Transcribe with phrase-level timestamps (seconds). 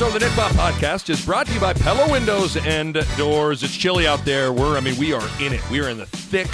[0.00, 3.62] Episode of the Nick Bahe Podcast is brought to you by Pella Windows and Doors.
[3.62, 4.50] It's chilly out there.
[4.50, 5.60] We're, I mean, we are in it.
[5.68, 6.48] We are in the thick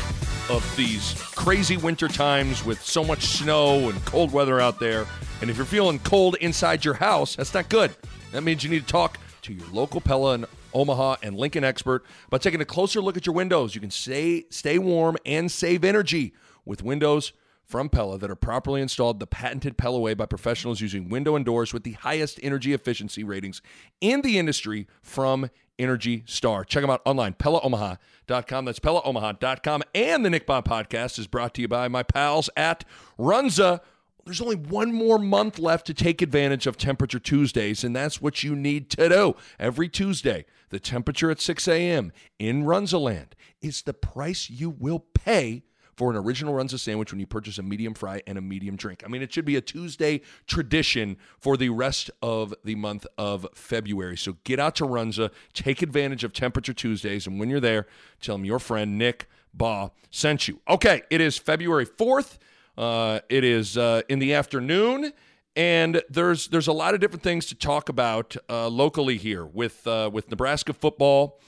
[0.51, 5.07] of these crazy winter times with so much snow and cold weather out there.
[5.41, 7.95] And if you're feeling cold inside your house, that's not good.
[8.33, 12.05] That means you need to talk to your local Pella and Omaha and Lincoln expert
[12.31, 13.77] by taking a closer look at your windows.
[13.77, 16.35] You can stay stay warm and save energy
[16.65, 17.33] with windows
[17.67, 21.45] from Pella that are properly installed the patented Pella way by professionals using window and
[21.45, 23.61] doors with the highest energy efficiency ratings
[24.01, 26.65] in the industry from Energy Star.
[26.65, 28.65] Check them out online, PellaOmaha.com.
[28.65, 29.83] That's PellaOmaha.com.
[29.95, 32.85] And the Nick Bahe podcast is brought to you by my pals at
[33.19, 33.81] Runza.
[34.25, 38.43] There's only one more month left to take advantage of Temperature Tuesdays, and that's what
[38.43, 39.37] you need to do.
[39.59, 42.13] Every Tuesday, the temperature at 6 a.m.
[42.39, 45.63] in Runzaland is the price you will pay
[45.97, 49.03] for an original Runza sandwich when you purchase a medium fry and a medium drink.
[49.05, 53.47] I mean, it should be a Tuesday tradition for the rest of the month of
[53.55, 54.17] February.
[54.17, 57.87] So get out to Runza, take advantage of Temperature Tuesdays, and when you're there,
[58.21, 60.61] tell them your friend Nick Bahe sent you.
[60.69, 62.39] Okay, it is February 4th.
[62.77, 65.13] Uh, it is uh, in the afternoon,
[65.55, 69.87] and there's there's a lot of different things to talk about uh, locally here with
[69.87, 71.41] uh, with Nebraska football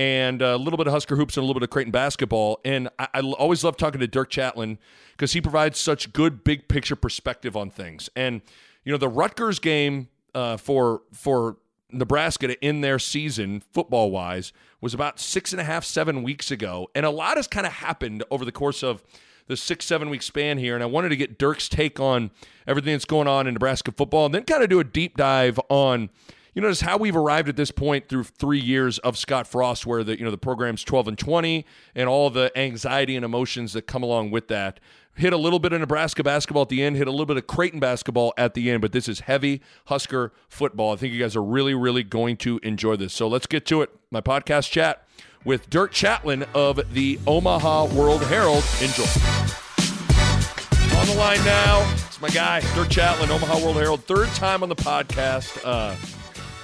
[0.00, 2.58] and a little bit of Husker hoops and a little bit of Creighton basketball.
[2.64, 4.78] And I, I always love talking to Dirk Chatelain
[5.12, 8.08] because he provides such good big picture perspective on things.
[8.16, 8.40] And
[8.82, 11.58] you know the Rutgers game uh, for for
[11.90, 16.50] Nebraska to end their season football wise was about six and a half seven weeks
[16.50, 19.02] ago, and a lot has kind of happened over the course of
[19.48, 20.74] the six seven week span here.
[20.74, 22.30] And I wanted to get Dirk's take on
[22.66, 25.60] everything that's going on in Nebraska football, and then kind of do a deep dive
[25.68, 26.08] on
[26.54, 30.02] you notice how we've arrived at this point through three years of Scott Frost, where
[30.02, 33.82] the you know the program's 12 and 20, and all the anxiety and emotions that
[33.86, 34.80] come along with that.
[35.14, 37.46] Hit a little bit of Nebraska basketball at the end, hit a little bit of
[37.46, 40.92] Creighton basketball at the end, but this is heavy Husker football.
[40.92, 43.12] I think you guys are really, really going to enjoy this.
[43.12, 43.90] So let's get to it.
[44.10, 45.06] My podcast chat
[45.44, 48.64] with Dirk Chatelain of the Omaha World Herald.
[48.80, 49.04] Enjoy.
[50.98, 54.04] On the line now, it's my guy, Dirk Chatelain, Omaha World Herald.
[54.04, 55.60] Third time on the podcast.
[55.64, 55.96] Uh,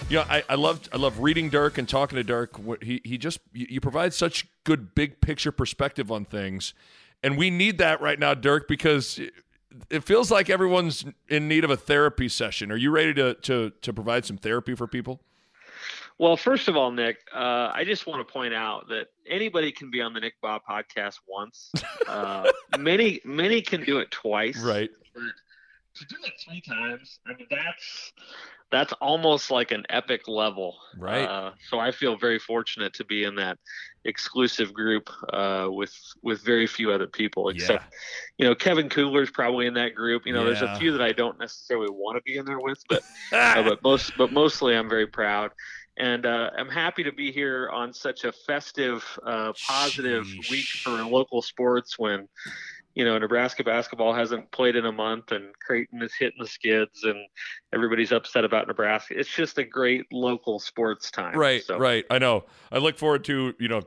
[0.09, 2.61] you know, I, I love I love reading Dirk and talking to Dirk.
[2.83, 6.75] He he just you provide such good big picture perspective on things,
[7.23, 9.21] and we need that right now, Dirk, because
[9.91, 12.71] it feels like everyone's in need of a therapy session.
[12.71, 15.21] Are you ready to to to provide some therapy for people?
[16.19, 19.91] Well, first of all, Nick, uh, I just want to point out that anybody can
[19.91, 21.71] be on the Nick Bahe podcast once.
[22.07, 24.63] Uh, many many can do it twice.
[24.63, 24.91] Right.
[25.15, 25.23] But
[25.97, 28.13] to do it three times, I mean that's
[28.71, 30.77] that's almost like an epic level.
[30.99, 31.25] Right.
[31.25, 33.59] Uh, so I feel very fortunate to be in that
[34.05, 37.99] exclusive group uh, with with very few other people, except Yeah.
[38.39, 40.23] you know Kevin Kugler's probably in that group.
[40.27, 42.83] You know, there's a few that I don't necessarily want to be in there with,
[42.89, 45.53] but uh, but most but mostly I'm very proud.
[45.99, 50.51] And uh, I'm happy to be here on such a festive, uh, positive Sheesh.
[50.51, 52.29] week for local sports when
[52.97, 57.05] you know, Nebraska basketball hasn't played in a month and Creighton is hitting the skids
[57.05, 57.17] and
[57.75, 59.17] everybody's upset about Nebraska.
[59.19, 61.37] It's just a great local sports time.
[61.39, 62.05] Right, So, right.
[62.11, 62.45] I know.
[62.73, 63.83] I look forward to, you know,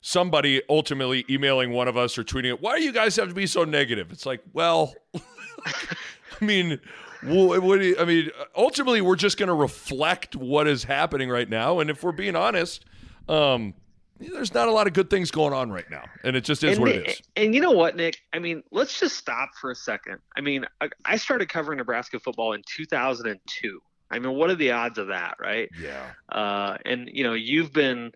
[0.00, 2.62] somebody ultimately emailing one of us or tweeting it.
[2.62, 4.12] Why do you guys have to be so negative?
[4.12, 4.94] It's like, well,
[6.40, 6.78] I mean,
[7.22, 11.48] what do you- I mean, ultimately, we're just going to reflect what is happening right
[11.48, 11.80] now.
[11.80, 12.84] And if we're being honest,
[13.28, 13.74] um,
[14.18, 16.04] there's not a lot of good things going on right now.
[16.24, 17.22] And it just is and, what it is.
[17.36, 18.18] and you know what, Nick?
[18.32, 20.18] I mean, let's just stop for a second.
[20.36, 20.64] I mean,
[21.04, 23.80] I, started covering Nebraska football in 2002.
[24.10, 25.68] I mean, what are the odds of that, right?
[25.80, 26.06] Yeah.
[26.30, 28.12] uh, and you know you've been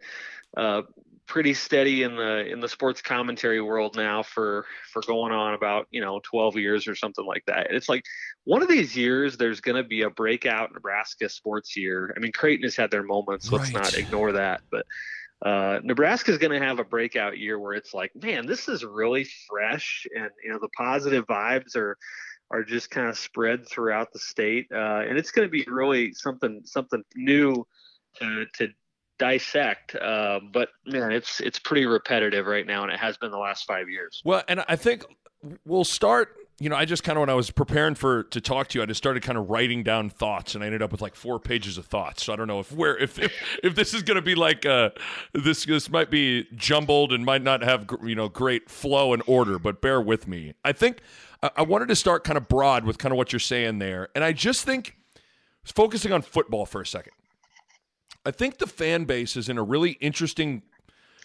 [0.57, 0.83] uh,
[1.27, 5.87] pretty steady in the in the sports commentary world now for for going on about
[5.91, 7.69] you know 12 years or something like that.
[7.71, 8.05] It's like
[8.45, 12.15] one of these years there's going to be a breakout Nebraska sports year.
[12.17, 13.51] I mean Creighton has had their moments.
[13.51, 13.83] Let's Right.
[13.83, 14.87] not ignore that, but.
[15.45, 19.27] Uh, Nebraska's going to have a breakout year where it's like, man, this is really
[19.49, 21.97] fresh, and you know the positive vibes are
[22.51, 26.13] are just kind of spread throughout the state, uh, and it's going to be really
[26.13, 27.67] something something new
[28.19, 28.69] to to
[29.19, 29.95] dissect.
[29.95, 33.65] Uh, but man, it's it's pretty repetitive right now, and it has been the last
[33.65, 34.21] five years.
[34.25, 35.05] Well, and I think
[35.65, 38.69] we'll start you know, I just kind of when I was preparing for to talk
[38.69, 41.01] to you, I just started kind of writing down thoughts, and I ended up with
[41.01, 42.23] like four pages of thoughts.
[42.23, 43.33] So I don't know if where if if,
[43.65, 44.91] if this is going to be like uh,
[45.33, 49.59] this this might be jumbled and might not have you know great flow and order,
[49.59, 50.53] but bear with me.
[50.63, 51.01] I think
[51.43, 54.11] I, I wanted to start kind of broad with kind of what you're saying there,
[54.15, 54.99] and I just think
[55.65, 57.15] focusing on football for a second.
[58.27, 60.63] I think the fan base is in a really interesting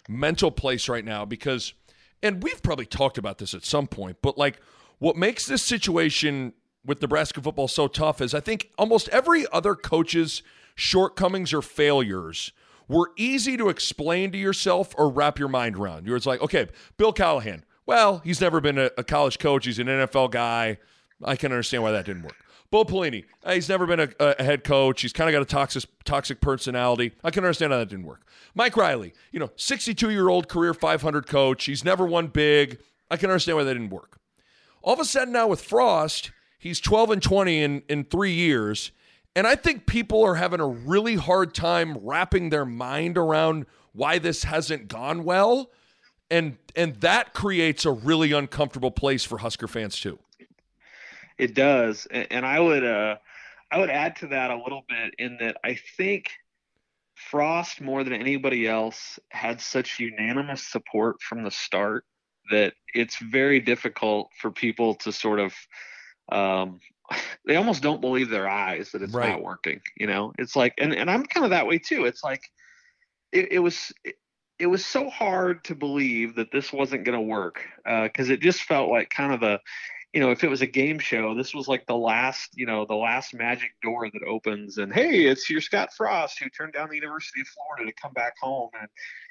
[0.08, 1.74] mental place right now because,
[2.22, 4.60] and we've probably talked about this at some point, but like
[4.98, 6.52] what makes this situation
[6.84, 10.42] with Nebraska football so tough is I think almost every other coach's
[10.74, 12.52] shortcomings or failures
[12.88, 16.06] were easy to explain to yourself or wrap your mind around.
[16.06, 17.64] You're like, okay, Bill Callahan.
[17.84, 19.66] Well, he's never been a, a college coach.
[19.66, 20.78] He's an NFL guy.
[21.22, 22.36] I can understand why that didn't work.
[22.70, 25.00] Bo Pelini, uh, he's never been a, a, head coach.
[25.00, 27.12] He's kind of got a toxic, toxic personality.
[27.22, 28.26] I can understand how that didn't work.
[28.56, 31.64] Mike Riley, you know, 62 year old career 500 coach.
[31.64, 32.80] He's never won big.
[33.08, 34.18] I can understand why that didn't work.
[34.86, 36.30] All of a sudden now with Frost,
[36.60, 38.92] he's 12 and 20 in, in three years.
[39.34, 44.20] And I think people are having a really hard time wrapping their mind around why
[44.20, 45.72] this hasn't gone well.
[46.30, 50.20] And and that creates a really uncomfortable place for Husker fans too.
[51.36, 52.06] It does.
[52.06, 53.16] And I would uh
[53.72, 56.30] I would add to that a little bit in that I think
[57.16, 62.04] Frost more than anybody else had such unanimous support from the start
[62.50, 65.54] that it's very difficult for people to sort of
[66.30, 66.80] um,
[67.46, 69.30] they almost don't believe their eyes that it's right.
[69.30, 70.32] not working you know?
[70.38, 72.04] It's like and, and i'm kind of that way too.
[72.04, 72.42] It's like
[73.32, 74.16] it, it was it,
[74.58, 78.40] it, was so hard to believe that this wasn't going to work because uh, it
[78.40, 79.60] just felt like kind of a
[80.12, 82.86] you know if it was a game show this was like the last you know
[82.86, 86.88] the last magic door that opens and hey it's your scott frost who turned down
[86.88, 88.70] the university of florida to come back home.
[88.80, 88.88] And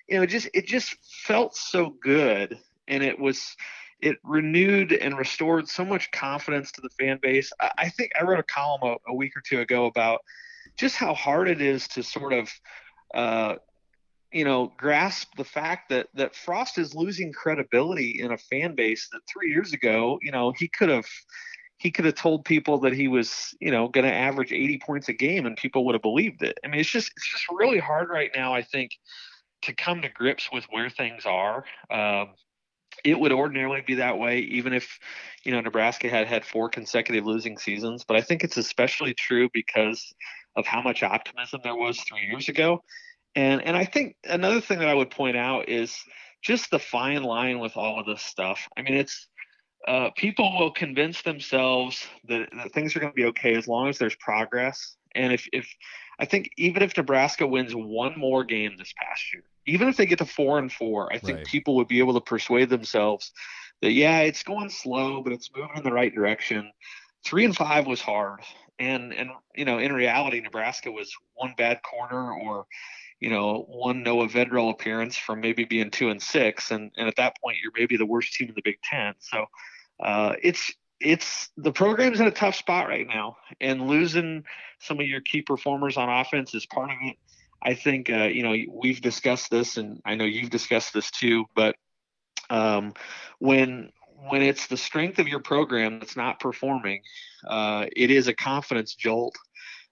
[0.07, 0.95] you know it just it just
[1.25, 3.55] felt so good and it was
[4.01, 7.51] it renewed and restored so much confidence to the fan base.
[7.59, 10.19] I, I think I wrote a column a, a, week or two ago about
[10.77, 12.51] just how hard it is to sort of
[13.13, 13.55] uh,
[14.31, 19.07] you know grasp the fact that that Frost is losing credibility in a fan base
[19.11, 21.05] that three years ago you know he could have
[21.77, 25.09] he could have told people that he was, you know, going to average 80 points
[25.09, 26.57] a game and people would have believed it.
[26.63, 28.91] I mean, it's just it's just really hard right now, I think,
[29.63, 31.65] to come to grips with where things are.
[31.91, 32.29] Um,
[33.03, 34.99] it would ordinarily be that way, even if
[35.43, 38.03] you know Nebraska had had four consecutive losing seasons.
[38.03, 40.13] But I think it's especially true because
[40.55, 42.83] of how much optimism there was three years ago.
[43.35, 45.97] And and I think another thing that I would point out is
[46.41, 48.67] just the fine line with all of this stuff.
[48.77, 49.27] I mean, it's
[49.87, 53.89] uh, people will convince themselves that, that things are going to be okay as long
[53.89, 54.95] as there's progress.
[55.13, 55.67] And if if
[56.19, 60.05] I think even if Nebraska wins one more game this past year, even if they
[60.05, 61.47] get to four and four, I think right.
[61.47, 63.31] people would be able to persuade themselves
[63.81, 66.71] that yeah, it's going slow, but it's moving in the right direction.
[67.23, 68.41] Three and five was hard,
[68.79, 72.65] and and you know in reality, Nebraska was one bad corner or
[73.19, 77.15] you know one Noah Vedral appearance from maybe being two and six, and and at
[77.17, 79.13] that point you're maybe the worst team in the Big Ten.
[79.19, 79.45] So
[79.99, 84.45] uh, it's it's the program's in a tough spot right now, and losing
[84.79, 87.17] some of your key performers on offense is part of it.
[87.61, 91.45] I think uh, you know we've discussed this, and I know you've discussed this too.
[91.55, 91.75] But
[92.49, 92.93] um,
[93.39, 93.91] when
[94.29, 97.01] when it's the strength of your program that's not performing,
[97.47, 99.35] uh, it is a confidence jolt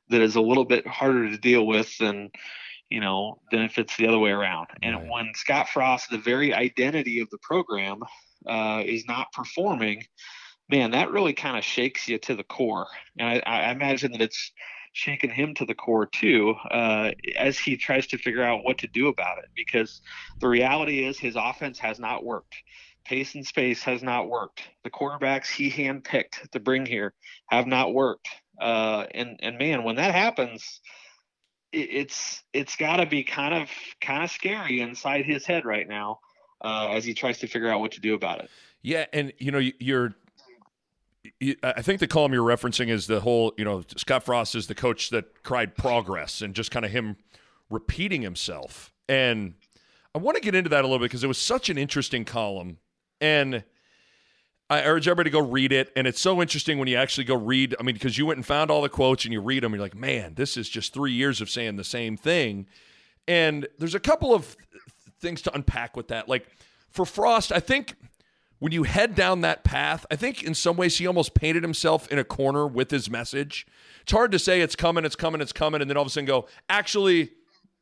[0.09, 2.29] that is a little bit harder to deal with than
[2.89, 4.67] you know than if it's the other way around.
[4.81, 5.09] And right.
[5.09, 7.99] when Scott Frost, the very identity of the program,
[8.47, 10.03] uh, is not performing,
[10.69, 12.87] man, that really kind of shakes you to the core.
[13.17, 14.51] And I, I imagine that it's
[14.93, 18.87] shaken him to the core too, uh, as he tries to figure out what to
[18.87, 19.49] do about it.
[19.55, 20.01] Because
[20.39, 22.55] the reality is his offense has not worked.
[23.03, 24.61] Pace and space has not worked.
[24.83, 27.13] The quarterbacks he handpicked to bring here
[27.47, 28.29] have not worked.
[28.61, 30.79] Uh, and and man, when that happens,
[31.71, 33.69] it, it's it's got to be kind of
[33.99, 36.19] kind of scary inside his head right now
[36.61, 38.49] uh, as he tries to figure out what to do about it.
[38.83, 40.13] Yeah, and you know you're
[41.63, 44.75] I think the column you're referencing is the whole, you know, Scott Frost is the
[44.75, 47.15] coach that cried progress and just kind of him
[47.69, 48.93] repeating himself.
[49.07, 49.53] And
[50.13, 52.25] I want to get into that a little bit because it was such an interesting
[52.25, 52.77] column.
[53.21, 53.63] And
[54.69, 55.91] I urge everybody to go read it.
[55.95, 57.75] And it's so interesting when you actually go read.
[57.79, 59.81] I mean, because you went and found all the quotes and you read them, you're
[59.81, 62.67] like, man, this is just three years of saying the same thing.
[63.27, 64.57] And there's a couple of
[65.19, 66.27] things to unpack with that.
[66.27, 66.47] Like
[66.89, 67.95] for Frost, I think
[68.63, 72.09] when you head down that path, I think in some ways he almost painted himself
[72.09, 73.67] in a corner with his message.
[74.03, 76.09] It's hard to say it's coming, it's coming, it's coming, and then all of a
[76.09, 77.31] sudden go, actually,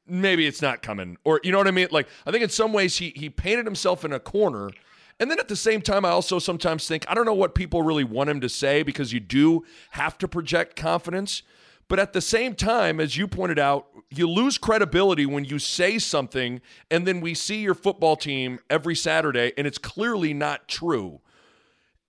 [0.07, 1.17] maybe it's not coming.
[1.23, 1.89] Or you know what I mean?
[1.91, 4.71] Like I think in some ways he he painted himself in a corner
[5.19, 7.83] And then at the same time, I also sometimes think I don't know what people
[7.83, 11.43] really want him to say because you do have to project confidence.
[11.91, 16.00] But at the same time, as you pointed out, you lose credibility when you say
[16.00, 21.19] something and then we see your football team every Saturday and it's clearly not true.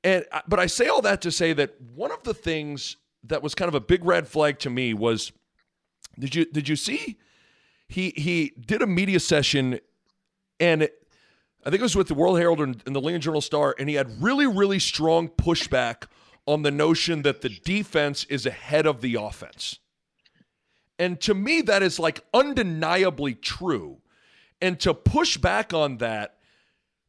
[0.05, 3.43] And uh, but I say all that to say that one of the things that
[3.43, 5.33] was kind of a big red flag to me was
[6.17, 7.19] did you did you see
[7.89, 9.81] he he did a media session
[10.61, 10.85] and
[11.65, 13.89] I think it was with the World Herald and, and the Lincoln Journal Star and
[13.89, 16.05] he had really really strong pushback
[16.47, 19.79] on the notion that the defense is ahead of the offense.
[20.99, 23.99] And to me that is like undeniably true.
[24.61, 26.37] And to push back on that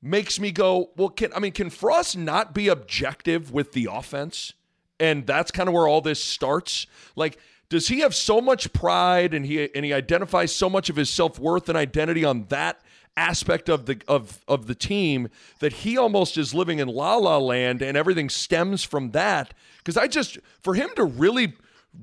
[0.02, 4.54] makes me go, well, can I mean, can Frost not be objective with the offense?
[5.00, 6.86] And that's kind of where all this starts.
[7.16, 10.96] Like, does he have so much pride and he and he identifies so much of
[10.96, 12.82] his self-worth and identity on that
[13.16, 15.30] aspect of the of of the team
[15.60, 19.96] that he almost is living in la la land and everything stems from that because
[19.96, 21.54] i just for him to really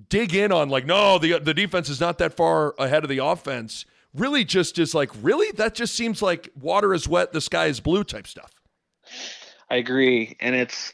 [0.08, 3.18] dig in on like no the the defense is not that far ahead of the
[3.18, 5.50] offense really just is like, really?
[5.52, 8.52] That just seems like water is wet, the sky is blue type stuff.
[9.70, 10.36] I agree.
[10.40, 10.92] And it's,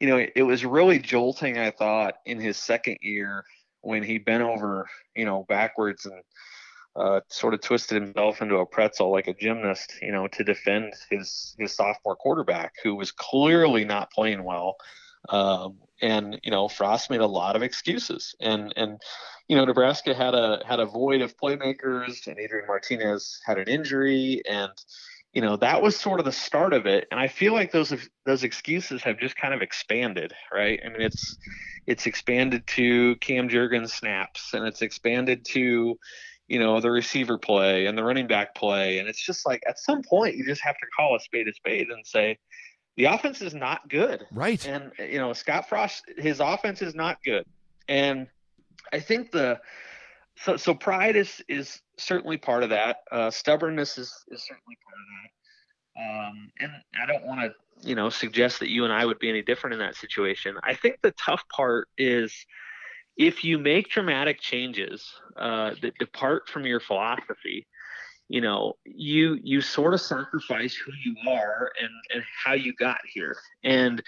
[0.00, 3.44] you know, it, was really jolting, I thought, in his second year
[3.80, 6.22] when he bent over, you know, backwards and
[6.98, 10.92] uh, sort of twisted himself into a pretzel like a gymnast, you know, to defend
[11.10, 14.76] his his sophomore quarterback who was clearly not playing well.
[15.28, 19.00] Um, and you know, Frost made a lot of excuses, and and
[19.48, 23.68] you know, Nebraska had a had a void of playmakers, and Adrian Martinez had an
[23.68, 24.72] injury, and
[25.32, 27.06] you know that was sort of the start of it.
[27.10, 27.92] And I feel like those
[28.26, 30.80] those excuses have just kind of expanded, right?
[30.84, 31.36] I mean, it's
[31.86, 35.98] it's expanded to Cam Jurgens snaps, and it's expanded to
[36.48, 39.78] you know the receiver play and the running back play, and it's just like at
[39.78, 42.38] some point you just have to call a spade a spade and say
[42.96, 44.26] the offense is not good.
[44.32, 44.66] Right.
[44.66, 47.44] And you know Scott Frost, his offense is not good,
[47.88, 48.26] and
[48.92, 49.60] I think the
[50.36, 52.98] so so pride is is certainly part of that.
[53.12, 55.30] Uh, stubbornness is is certainly part of that.
[56.00, 59.28] Um, and I don't want to you know suggest that you and I would be
[59.28, 60.56] any different in that situation.
[60.62, 62.34] I think the tough part is
[63.18, 67.66] if you make dramatic changes uh, that depart from your philosophy
[68.28, 73.00] you know you you sort of sacrifice who you are and and how you got
[73.12, 73.36] here.
[73.64, 74.02] And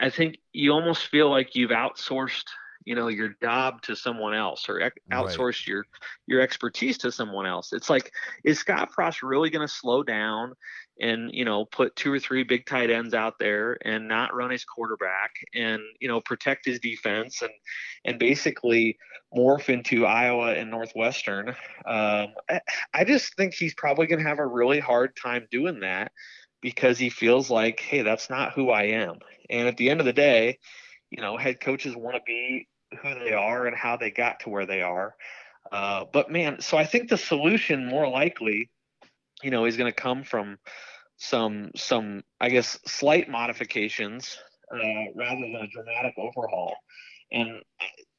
[0.00, 2.44] i think you almost feel like you've outsourced
[2.84, 5.66] you know your job to someone else or outsource right.
[5.66, 5.86] your
[6.26, 8.12] your expertise to someone else it's like
[8.44, 10.52] is scott frost really going to slow down
[11.00, 14.50] and you know put two or three big tight ends out there and not run
[14.50, 17.52] his quarterback and you know protect his defense and
[18.04, 18.96] and basically
[19.36, 21.48] morph into Iowa and Northwestern.
[21.48, 22.60] Um, I,
[22.92, 26.12] I just think he's probably going to have a really hard time doing that
[26.62, 29.16] because he feels like, hey, that's not who I am.
[29.50, 30.58] And at the end of the day,
[31.10, 34.50] you know, head coaches want to be who they are and how they got to
[34.50, 35.14] where they are.
[35.70, 38.70] Uh, but man, so I think the solution more likely,
[39.42, 40.58] you know, is going to come from
[41.16, 44.38] some some I guess slight modifications
[44.72, 44.78] uh,
[45.14, 46.76] rather than a dramatic overhaul.
[47.32, 47.62] And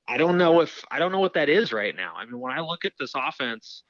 [0.07, 2.13] I don't know if I don't know what that is right now.
[2.15, 3.83] I mean, when I look at this offense,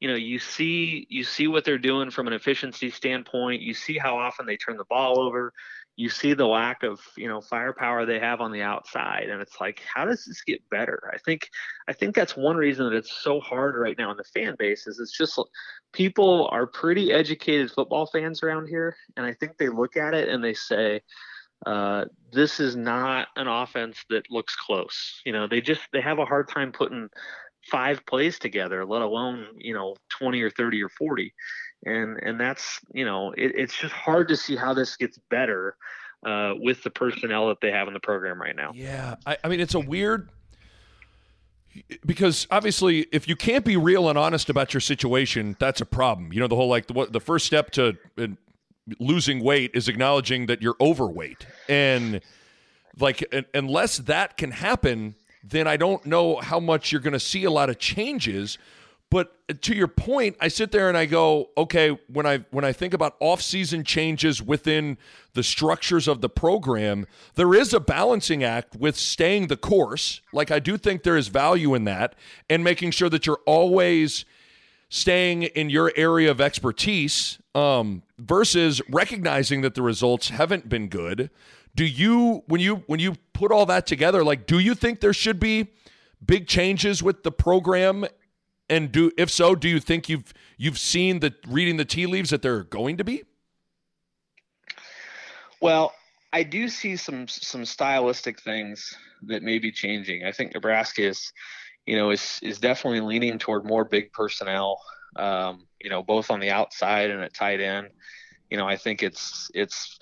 [0.00, 3.62] you know, you see you see what they're doing from an efficiency standpoint.
[3.62, 5.52] You see how often they turn the ball over
[5.96, 9.60] you see the lack of you know firepower they have on the outside and it's
[9.60, 11.10] like how does this get better?
[11.12, 11.48] I think
[11.88, 14.86] i think that's one reason that it's so hard right now in the fan base
[14.86, 15.38] is it's just
[15.92, 20.28] people are pretty educated football fans around here and i think they look at it
[20.28, 21.00] and they say
[21.66, 25.22] uh, this is not an offense that looks close.
[25.24, 27.08] You know they just they have a hard time putting
[27.70, 31.32] five plays together let alone you know 20 or 30 or 40
[31.84, 35.76] and and that's you know it, it's just hard to see how this gets better
[36.24, 38.72] uh, with the personnel that they have in the program right now.
[38.74, 40.30] Yeah, I, I mean it's a weird
[42.06, 46.32] because obviously if you can't be real and honest about your situation, that's a problem.
[46.32, 48.26] You know the whole like the the first step to uh,
[49.00, 52.20] losing weight is acknowledging that you're overweight and
[52.98, 53.24] like
[53.54, 57.50] unless that can happen then I don't know how much you're going to see a
[57.50, 58.58] lot of changes
[59.10, 62.72] but to your point, I sit there and I go, okay, when I when I
[62.72, 64.98] think about off-season changes within
[65.34, 70.20] the structures of the program, there is a balancing act with staying the course.
[70.32, 72.16] Like I do think there is value in that
[72.50, 74.24] and making sure that you're always
[74.88, 81.30] staying in your area of expertise um, versus recognizing that the results haven't been good.
[81.76, 85.12] Do you when you when you put all that together, like do you think there
[85.12, 85.68] should be
[86.24, 88.06] big changes with the program
[88.68, 92.30] and do if so, do you think you've you've seen the reading the tea leaves
[92.30, 93.24] that they're going to be?
[95.60, 95.92] Well,
[96.32, 100.24] I do see some some stylistic things that may be changing.
[100.24, 101.32] I think Nebraska is,
[101.86, 104.80] you know, is is definitely leaning toward more big personnel.
[105.16, 107.88] Um, you know, both on the outside and at tight end.
[108.50, 109.98] You know, I think it's it's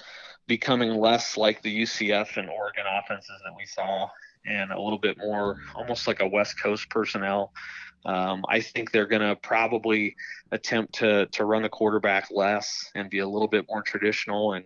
[0.47, 4.09] becoming less like the UCF and Oregon offenses that we saw,
[4.47, 7.53] and a little bit more almost like a West Coast personnel.
[8.05, 10.17] Um, I think they're going to probably
[10.51, 14.65] attempt to to run the quarterback less and be a little bit more traditional and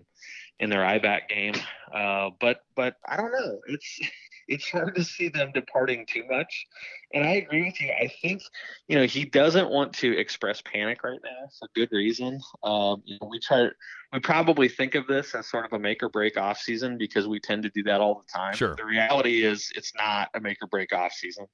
[0.58, 1.54] in their I back game.
[1.92, 3.60] Uh, but but I don't know.
[3.68, 4.00] It's
[4.48, 6.66] it's hard to see them departing too much.
[7.12, 7.90] And I agree with you.
[7.90, 8.42] I think
[8.88, 12.40] you know he doesn't want to express panic right now for good reason.
[12.62, 13.68] Um, you know, we try
[14.12, 17.26] we probably think of this as sort of a make or break off season because
[17.26, 18.54] we tend to do that all the time.
[18.54, 18.76] Sure.
[18.76, 21.46] The reality is it's not a make or break off season.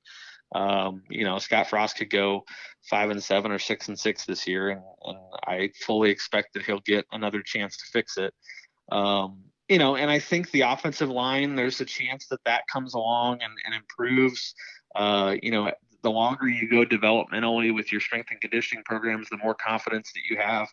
[0.55, 2.45] Um, you know, Scott Frost could go
[2.83, 6.63] five and seven or six and six this year, and, and I fully expect that
[6.65, 8.35] he'll get another chance to fix it.
[8.91, 12.95] Um, you know, and I think the offensive line, there's a chance that that comes
[12.95, 14.54] along and, and improves.
[14.95, 19.38] Uh, you know, the longer you go developmentally with your strength and conditioning programs, the
[19.38, 20.69] more confidence that you have.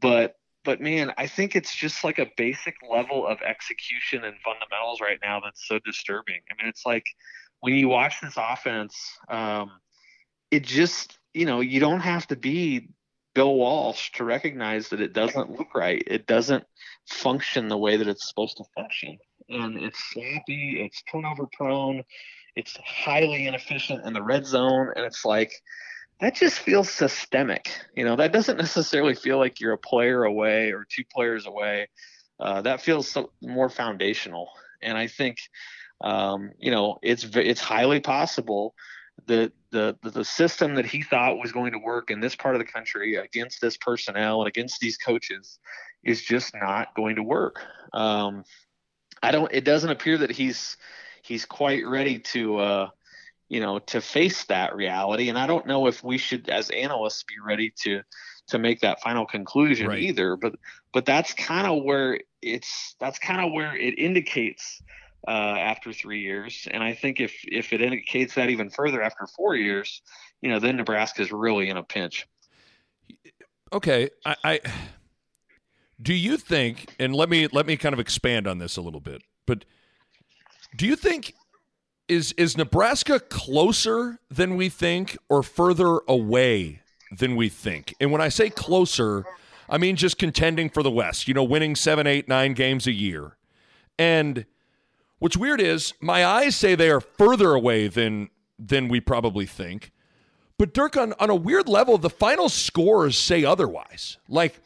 [0.00, 5.00] But but man, I think it's just like a basic level of execution and fundamentals
[5.00, 6.40] right now that's so disturbing.
[6.50, 7.04] I mean, it's like
[7.60, 8.96] when you watch this offense,
[9.28, 9.70] um,
[10.50, 12.88] it just you know you don't have to be
[13.34, 16.02] Bill Walsh to recognize that it doesn't look right.
[16.06, 16.64] It doesn't
[17.06, 19.18] function the way that it's supposed to function.
[19.48, 22.02] And it's sloppy, it's turnover prone,
[22.56, 24.92] it's highly inefficient in the red zone.
[24.96, 25.52] And it's like,
[26.20, 27.68] that just feels systemic.
[27.94, 31.88] You know, that doesn't necessarily feel like you're a player away or two players away.
[32.40, 34.48] Uh, that feels so, more foundational.
[34.82, 35.38] And I think,
[36.00, 38.74] um, you know, it's it's highly possible
[39.26, 42.58] the, the the system that he thought was going to work in this part of
[42.58, 45.58] the country against this personnel and against these coaches
[46.02, 47.62] is just not going to work.
[47.92, 48.44] Um,
[49.22, 49.50] I don't.
[49.52, 50.76] It doesn't appear that he's
[51.22, 52.88] he's quite ready to uh,
[53.48, 55.28] you know to face that reality.
[55.28, 58.02] And I don't know if we should, as analysts, be ready to
[58.48, 60.00] to make that final conclusion right.
[60.00, 60.36] either.
[60.36, 60.56] But
[60.92, 64.82] but that's kind of where it's that's kind of where it indicates
[65.26, 66.68] uh, after three years.
[66.70, 70.02] And I think if if it indicates that even further after four years,
[70.42, 72.26] you know, then Nebraska is really in a pinch.
[73.72, 74.60] Okay, I, I
[76.00, 79.00] do you think, and let me let me kind of expand on this a little
[79.00, 79.64] bit, but
[80.76, 81.34] do you think
[82.08, 86.80] is is Nebraska closer than we think or further away
[87.16, 87.94] than we think?
[88.00, 89.24] And when I say closer,
[89.68, 92.92] I mean just contending for the West, you know, winning seven, eight, nine games a
[92.92, 93.36] year.
[93.98, 94.44] And
[95.24, 99.90] What's weird is my eyes say they are further away than than we probably think.
[100.58, 104.18] But Dirk, on, on a weird level, the final scores say otherwise.
[104.28, 104.60] Like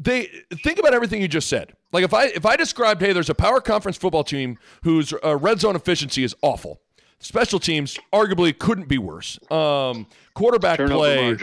[0.00, 0.30] they
[0.64, 1.74] think about everything you just said.
[1.92, 5.36] Like if I if I described, hey, there's a power conference football team whose uh,
[5.36, 6.80] red zone efficiency is awful.
[7.18, 9.38] Special teams arguably couldn't be worse.
[9.50, 11.36] Um, quarterback play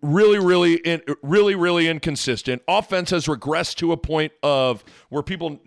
[0.00, 2.62] really, really, in, really, really inconsistent.
[2.66, 5.60] Offense has regressed to a point of where people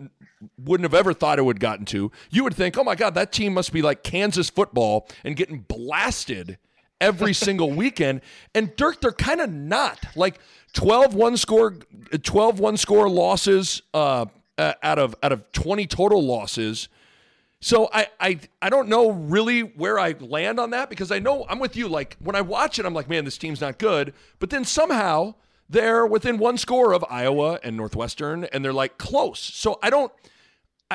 [0.58, 2.10] wouldn't have ever thought it would gotten to.
[2.30, 5.60] You would think, oh my God, that team must be like Kansas football and getting
[5.60, 6.58] blasted
[7.00, 8.20] every single weekend.
[8.54, 9.98] And Dirk, they're kind of not.
[10.14, 10.38] Like
[10.74, 11.76] 12 one score
[12.22, 14.26] 12 one score losses uh,
[14.58, 16.88] out of out of 20 total losses.
[17.60, 21.46] So I, I I don't know really where I land on that because I know
[21.48, 21.88] I'm with you.
[21.88, 24.12] Like when I watch it, I'm like, man, this team's not good.
[24.38, 25.34] But then somehow
[25.68, 29.40] they're within one score of Iowa and Northwestern, and they're like close.
[29.40, 30.12] So I don't.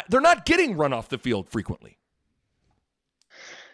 [0.07, 1.97] They're not getting run off the field frequently.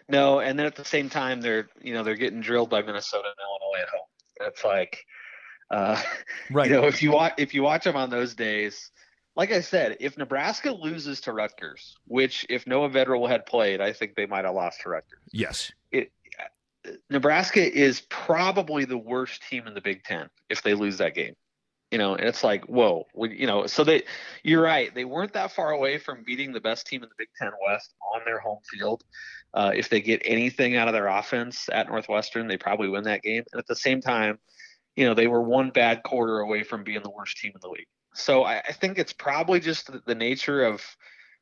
[0.08, 3.28] No, and then at the same time, they're you know they're getting drilled by Minnesota
[3.28, 4.06] and Illinois at home.
[4.38, 5.04] That's like,
[5.70, 6.02] uh,
[6.50, 6.68] right.
[6.68, 8.90] You know, if you watch if you watch them on those days,
[9.36, 13.92] like I said, if Nebraska loses to Rutgers, which if Noah Vedral had played, I
[13.92, 15.20] think they might have lost to Rutgers.
[15.30, 15.70] Yes.
[15.92, 16.10] It,
[17.10, 21.34] Nebraska is probably the worst team in the Big Ten if they lose that game.
[21.90, 23.66] You know, and it's like, whoa, you know.
[23.66, 24.02] So they,
[24.42, 24.94] you're right.
[24.94, 27.94] They weren't that far away from beating the best team in the Big Ten West
[28.14, 29.04] on their home field.
[29.54, 33.22] Uh, if they get anything out of their offense at Northwestern, they probably win that
[33.22, 33.42] game.
[33.52, 34.38] And at the same time,
[34.96, 37.70] you know, they were one bad quarter away from being the worst team in the
[37.70, 37.86] league.
[38.14, 40.82] So I, I think it's probably just the, the nature of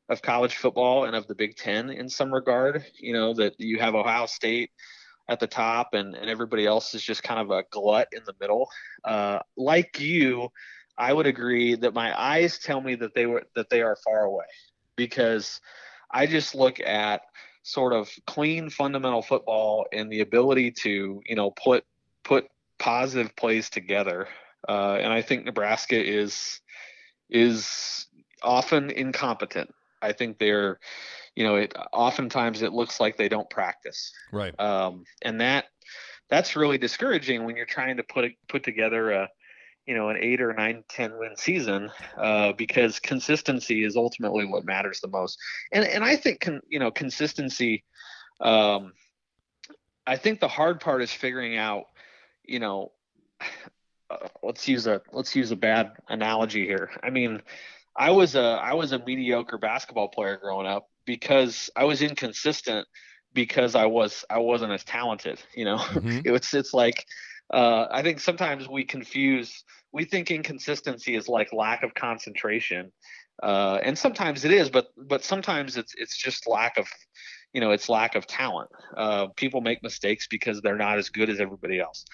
[0.09, 2.85] of college football and of the Big Ten in some regard.
[2.95, 4.71] You know that you have Ohio State
[5.29, 8.35] at the top and, and everybody else is just kind of a glut in the
[8.41, 8.69] middle.
[9.05, 10.49] Uh, like you,
[10.97, 14.25] I would agree that my eyes tell me that they were that they are far
[14.25, 14.47] away
[14.95, 15.61] because
[16.11, 17.23] I just look at
[17.63, 21.85] sort of clean fundamental football and the ability to you know put
[22.23, 24.29] put positive plays together.
[24.69, 26.61] Uh, and I think Nebraska is
[27.31, 28.07] is
[28.43, 29.73] often incompetent.
[30.03, 30.79] I think they're,
[31.37, 34.13] you know, it oftentimes it looks like they don't practice.
[34.33, 34.59] Right.
[34.59, 35.67] Um, and that
[36.29, 39.29] that's really discouraging when you're trying to put put together a,
[39.87, 44.65] you know, an eight or nine, ten win season, uh, because consistency is ultimately what
[44.65, 45.39] matters the most.
[45.71, 47.85] And and I think con, you know consistency.
[48.41, 48.95] Um,
[50.07, 51.85] I think the hard part is figuring out,
[52.45, 52.93] you know,
[54.11, 56.91] uh, let's use a let's use a bad analogy here.
[57.03, 57.43] I mean,
[57.99, 62.87] I was a I was a mediocre basketball player growing up because I was inconsistent
[63.33, 65.41] because I was I wasn't as talented.
[65.55, 66.21] You know, mm-hmm.
[66.35, 67.05] it's it's like
[67.53, 72.93] uh, I think sometimes we confuse we think inconsistency is like lack of concentration,
[73.43, 76.87] uh, and sometimes it is, but but sometimes it's it's just lack of
[77.57, 78.69] you know it's lack of talent.
[78.95, 82.05] Uh, people make mistakes because they're not as good as everybody else,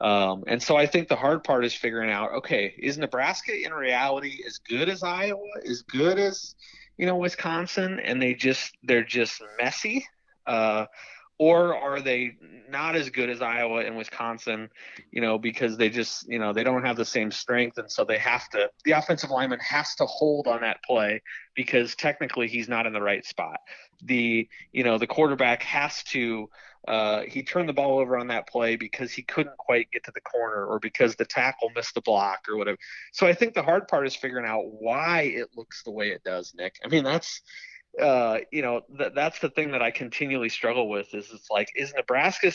[0.00, 3.72] um, and so I think the hard part is figuring out okay, is Nebraska in
[3.72, 6.54] reality as good as Iowa, as good as
[6.98, 10.06] you know Wisconsin, and they just they're just messy.
[10.46, 10.86] Uh,
[11.42, 12.36] or are they
[12.70, 14.70] not as good as Iowa and Wisconsin,
[15.10, 18.04] you know, because they just, you know, they don't have the same strength and so
[18.04, 21.20] they have to the offensive lineman has to hold on that play
[21.56, 23.58] because technically he's not in the right spot.
[24.04, 26.48] The, you know, the quarterback has to
[26.86, 30.12] uh, he turned the ball over on that play because he couldn't quite get to
[30.14, 32.78] the corner or because the tackle missed the block or whatever.
[33.12, 36.22] So I think the hard part is figuring out why it looks the way it
[36.24, 36.76] does, Nick.
[36.84, 37.40] I mean, that's
[38.00, 41.68] uh, you know, th- that's the thing that I continually struggle with is it's like,
[41.74, 42.52] is Nebraska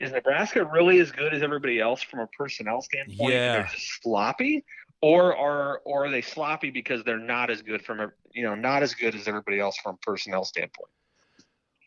[0.00, 3.32] is Nebraska really as good as everybody else from a personnel standpoint?
[3.32, 3.52] Yeah.
[3.52, 4.64] They're just sloppy,
[5.00, 8.54] or are or are they sloppy because they're not as good from a you know
[8.54, 10.90] not as good as everybody else from a personnel standpoint?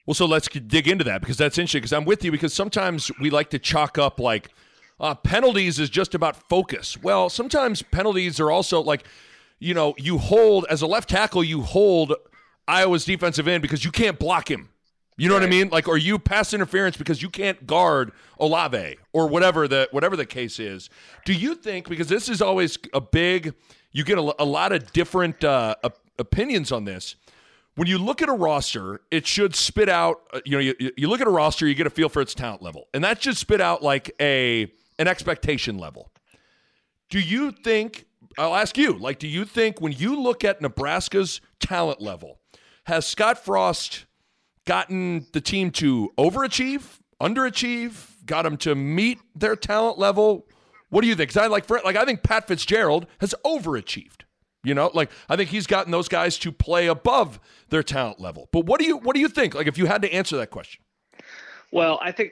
[0.05, 1.81] Well, so let's dig into that because that's interesting.
[1.81, 4.49] Because I'm with you because sometimes we like to chalk up like
[4.99, 6.97] uh, penalties is just about focus.
[7.01, 9.03] Well, sometimes penalties are also like,
[9.60, 12.13] you know, you hold as a left tackle, you hold
[12.67, 14.69] Iowa's defensive end because you can't block him.
[15.19, 15.41] You know right.
[15.41, 15.69] what I mean?
[15.69, 20.27] Like, or you pass interference because you can't guard Olave or whatever the whatever the
[20.27, 20.91] case is.
[21.25, 23.56] Do you think because this is always a big,
[23.91, 25.75] you get a, a lot of different uh,
[26.19, 27.15] opinions on this.
[27.75, 30.21] When you look at a roster, it should spit out.
[30.34, 32.34] Uh, you know, you, you look at a roster, you get a feel for its
[32.34, 36.12] talent level, and that should spit out like a an expectation level.
[37.10, 38.06] Do you think?
[38.39, 38.93] I'll ask you.
[38.93, 42.39] Like, do you think when you look at Nebraska's talent level?
[42.88, 44.06] Has Scott Frost
[44.65, 50.47] gotten the team to overachieve, underachieve, got them to meet their talent level?
[50.88, 51.32] What do you think?
[51.32, 54.21] Because I like, like I think Pat Fitzgerald has overachieved.
[54.63, 58.47] You know, like I think he's gotten those guys to play above their talent level.
[58.54, 59.54] But what do you what do you think?
[59.54, 60.82] Like if you had to answer that question.
[61.73, 62.32] Well, I think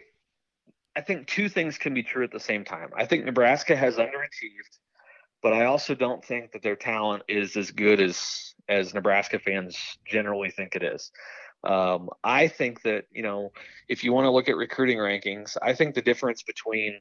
[0.95, 2.91] I think two things can be true at the same time.
[2.95, 4.79] I think Nebraska has underachieved,
[5.43, 9.97] but I also don't think that their talent is as good as as Nebraska fans
[10.05, 11.11] generally think it is.
[11.63, 13.51] Um, I think that you know
[13.89, 16.99] if you want to look at recruiting rankings, I think the difference between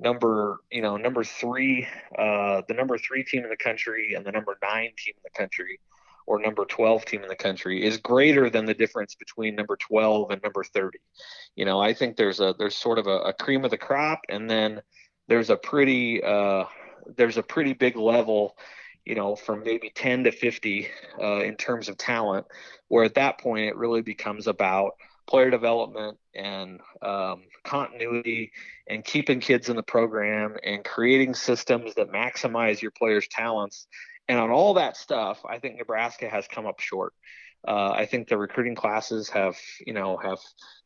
[0.00, 1.86] number you know number three,
[2.18, 5.38] uh, the number three team in the country and the number nine team in the
[5.38, 5.80] country,
[6.26, 10.30] or number 12 team in the country is greater than the difference between number 12
[10.30, 10.98] and number 30.
[11.54, 14.20] You know, I think there's a there's sort of a, a cream of the crop,
[14.28, 14.82] and then
[15.28, 16.64] there's a pretty uh,
[17.16, 18.56] there's a pretty big level
[19.06, 20.88] you know, from maybe 10 to 50
[21.20, 22.46] uh, in terms of talent,
[22.88, 28.52] where at that point it really becomes about player development and um, continuity
[28.88, 33.86] and keeping kids in the program and creating systems that maximize your players' talents.
[34.28, 37.12] And on all that stuff, I think Nebraska has come up short.
[37.66, 40.38] Uh, I think the recruiting classes have, you know, have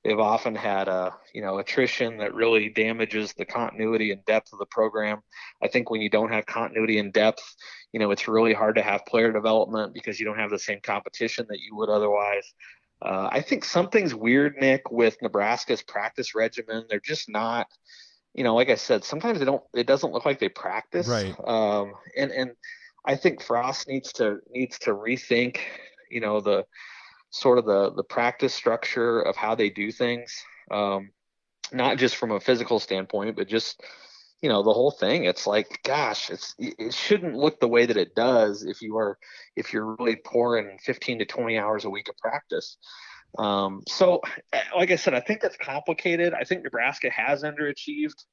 [0.03, 4.59] they've often had a, you know, attrition that really damages the continuity and depth of
[4.59, 5.21] the program.
[5.63, 7.43] I think when you don't have continuity and depth,
[7.93, 10.81] you know, it's really hard to have player development because you don't have the same
[10.83, 12.55] competition that you would otherwise.
[13.03, 16.85] Uh, I think something's weird, Nick, with Nebraska's practice regimen.
[16.89, 17.67] They're just not,
[18.35, 19.63] you know, like I said, sometimes they don't.
[19.75, 21.09] It doesn't look like they practice.
[21.09, 21.35] Right.
[21.47, 22.51] Um, and and
[23.05, 25.61] I think Frost needs to needs to rethink
[26.11, 26.65] you know the
[27.31, 31.11] sort of the the practice structure of how they do things um,
[31.73, 33.83] not just from a physical standpoint but just
[34.43, 35.25] you know the whole thing.
[35.25, 39.19] It's like gosh it's it shouldn't look the way that it does if you are
[39.57, 42.77] if you're really pouring 15 to 20 hours a week of practice.
[43.39, 44.21] Um, so
[44.75, 46.35] like i said i think that's complicated.
[46.35, 48.25] I think nebraska has underachieved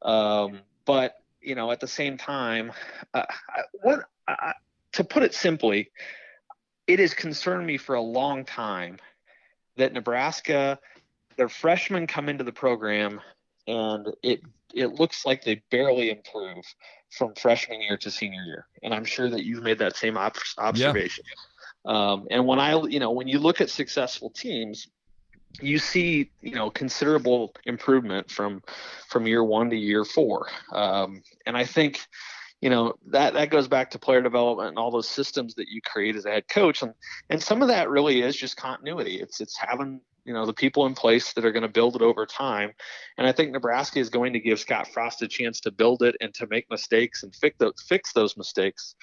[0.00, 2.72] um, but you know at the same time
[3.12, 3.24] uh,
[3.82, 4.04] what
[4.92, 5.90] to put it simply
[6.88, 8.98] it has concerned me for a long time
[9.76, 10.78] that Nebraska,
[11.36, 13.20] their freshmen come into the program
[13.68, 14.40] and it
[14.74, 16.64] it looks like they barely improve
[17.10, 18.66] from freshman year to senior year.
[18.82, 21.24] And I'm sure that you've made that same op- observation.
[21.86, 22.12] Yeah.
[22.12, 24.88] Um, and when I, you know, when you look at successful teams,
[25.60, 28.62] you see, you know, considerable improvement from
[29.08, 30.48] from year one to year four.
[30.72, 32.00] Um, and I think,
[32.60, 35.80] you know, that that goes back to player development and all those systems that you
[35.82, 36.82] create as a head coach.
[36.82, 36.92] And
[37.30, 39.20] and some of that really is just continuity.
[39.20, 42.02] It's it's having you know the people in place that are going to build it
[42.02, 42.72] over time.
[43.16, 46.16] And i think nebraska is going to give scott frost a chance to build it
[46.20, 48.94] and to make mistakes and fix those, fix those mistakes.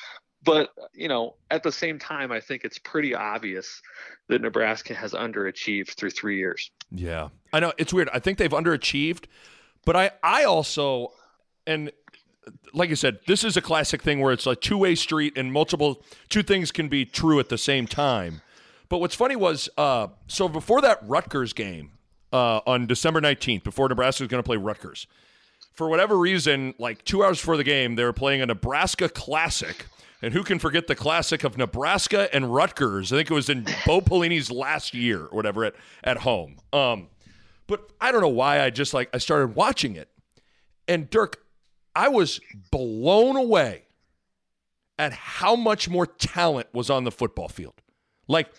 [0.43, 3.81] But you know at the same time i think it's pretty obvious
[4.29, 6.69] that nebraska has underachieved through three years.
[6.91, 7.29] Yeah.
[7.51, 7.73] I know.
[7.77, 8.09] It's weird.
[8.13, 9.25] I think they've underachieved
[9.85, 11.11] but i i also
[11.67, 11.91] and
[12.73, 15.51] like I said, this is a classic thing where it's a two way street and
[15.51, 18.41] multiple two things can be true at the same time.
[18.89, 21.91] But what's funny was, uh, so before that Rutgers game
[22.31, 25.07] uh, on December 19th, before Nebraska was going to play Rutgers,
[25.73, 29.85] for whatever reason, like two hours before the game, they were playing a Nebraska Classic.
[30.21, 33.11] And who can forget the classic of Nebraska and Rutgers?
[33.11, 36.57] I think it was in Bo Pelini's last year or whatever at, at home.
[36.71, 37.09] Um,
[37.67, 40.09] but I don't know why I just like I started watching it.
[40.87, 41.43] And Dirk,
[41.95, 42.39] I was
[42.71, 43.83] blown away
[44.97, 47.81] at how much more talent was on the football field.
[48.27, 48.49] Like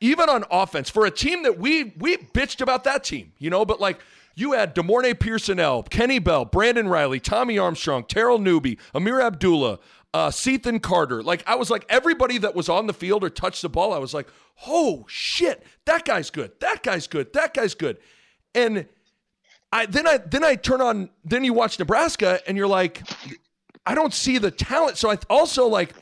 [0.00, 3.64] even on offense, for a team that we we bitched about that team, you know,
[3.64, 4.00] but like
[4.34, 9.78] you had De'Mornay Pierson-El, Kenny Bell, Brandon Reilly, Tommy Armstrong, Terrell Newby, Ameer Abdullah,
[10.14, 11.22] uh, Cethan Carter.
[11.22, 13.98] Like I was like everybody that was on the field or touched the ball, I
[13.98, 14.28] was like,
[14.66, 17.98] oh shit, that guy's good, that guy's good, that guy's good,
[18.54, 18.86] and
[19.76, 23.02] I then I then I turn on then you watch Nebraska and you're like,
[23.84, 24.96] I don't see the talent.
[24.96, 25.92] So I also like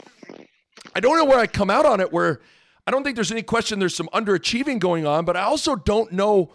[0.94, 2.40] I don't know where I come out on it where
[2.87, 6.12] I don't think there's any question there's some underachieving going on, but I also don't
[6.12, 6.52] know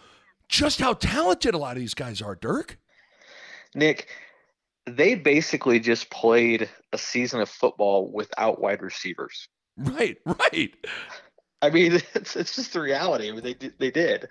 [0.47, 2.79] just how talented a lot of these guys are, Dirk.
[3.75, 4.08] Nick,
[4.86, 9.49] they basically just played a season of football without wide receivers.
[9.77, 10.73] Right, right.
[11.62, 13.29] I mean, it's, it's just the reality.
[13.29, 14.29] I mean, they they did.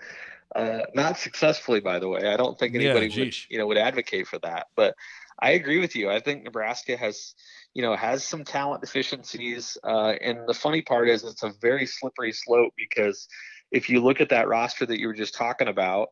[0.55, 2.27] Uh, not successfully, by the way.
[2.27, 4.69] I don't think anybody yeah, would you know would advocate for that.
[4.77, 4.95] But
[5.41, 6.11] I agree with you.
[6.11, 7.35] I think Nebraska has
[7.75, 9.79] you know, has some talent deficiencies.
[9.85, 13.29] Uh, and the funny part is it's a very slippery slope because
[13.71, 16.09] if you look at that roster that you were just talking about,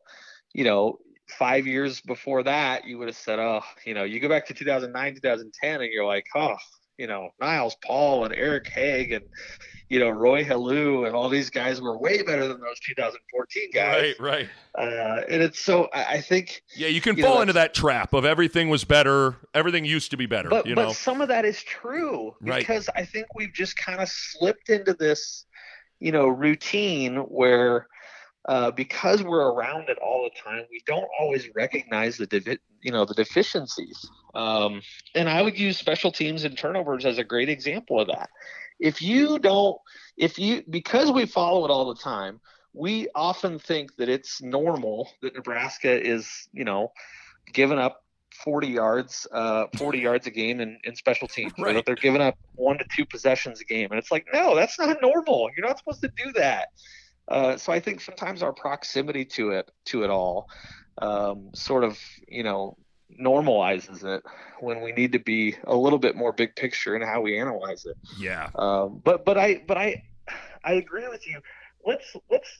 [0.53, 0.97] you know,
[1.27, 4.53] five years before that, you would have said, oh, you know, you go back to
[4.53, 6.55] 2009, 2010, and you're like, oh,
[6.97, 9.25] you know, Niles Paul and Eric Hagg and,
[9.89, 14.15] you know, Roy Helu and all these guys were way better than those 2014 guys.
[14.19, 14.49] Right, right.
[14.77, 16.63] Uh, and it's so, I, think.
[16.75, 20.11] Yeah, you can you fall know, into that trap of everything was better, everything used
[20.11, 20.49] to be better.
[20.49, 20.87] But, you know?
[20.87, 23.03] but some of that is true because right.
[23.03, 25.45] I think we've just kind of slipped into this,
[25.99, 27.87] you know, routine where
[28.47, 32.91] uh, because we're around it all the time, we don't always recognize the devi- you
[32.91, 34.09] know the deficiencies.
[34.35, 34.81] Um,
[35.15, 38.29] and I would use special teams and turnovers as a great example of that.
[38.79, 39.77] If you don't,
[40.15, 42.39] if you because we follow it all the time,
[42.73, 46.91] we often think that it's normal that Nebraska is you know
[47.51, 48.03] giving up
[48.43, 51.53] 40 yards, uh, 40 yards a game in, in special teams.
[51.57, 51.73] Right.
[51.73, 54.77] That they're giving up one to two possessions a game, and it's like, no, that's
[54.79, 55.49] not normal.
[55.55, 56.69] You're not supposed to do that.
[57.27, 60.49] Uh, so I think sometimes our proximity to it to it all
[60.99, 62.77] um, sort of you know
[63.19, 64.23] normalizes it
[64.59, 67.85] when we need to be a little bit more big picture in how we analyze
[67.85, 67.97] it.
[68.17, 68.49] Yeah.
[68.55, 70.03] Um, but but I but I
[70.63, 71.39] I agree with you.
[71.85, 72.59] Let's let's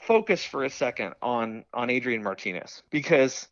[0.00, 3.48] focus for a second on on Adrian Martinez because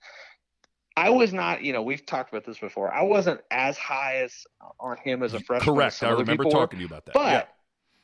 [0.96, 2.92] I was not, you know, we've talked about this before.
[2.92, 4.46] I wasn't as high as
[4.80, 5.76] on him as a freshman.
[5.76, 6.02] Correct.
[6.02, 7.14] I remember talking to you about that.
[7.14, 7.44] But yeah.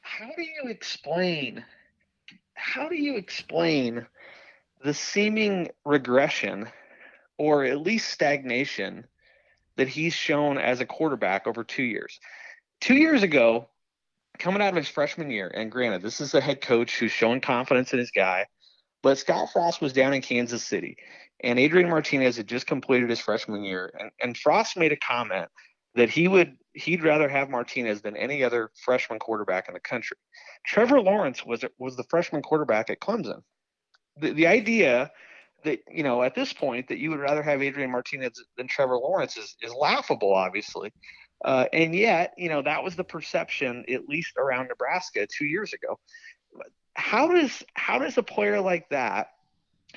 [0.01, 1.65] how do you explain
[2.55, 4.07] how do you explain
[4.83, 6.69] the seeming regression
[7.39, 9.07] or at least stagnation
[9.77, 12.21] that he's shown as a quarterback over two years?
[12.81, 13.69] Two years ago,
[14.39, 17.41] coming out of his freshman year, and granted, this is a head coach who's showing
[17.41, 18.47] confidence in his guy,
[19.03, 20.97] but Scott Frost was down in Kansas City,
[21.43, 25.49] and Adrian Martinez had just completed his freshman year, and, and Frost made a comment
[25.95, 30.17] that he would he'd rather have Martinez than any other freshman quarterback in the country.
[30.67, 33.43] Trevor Lawrence was was the freshman quarterback at Clemson.
[34.19, 35.11] The the idea
[35.65, 38.97] that you know at this point that you would rather have Adrian Martinez than Trevor
[38.97, 40.93] Lawrence is is laughable, obviously.
[41.45, 45.73] Uh, and yet, you know that was the perception, at least around Nebraska two years
[45.73, 45.99] ago.
[46.95, 49.29] How does how does a player like that,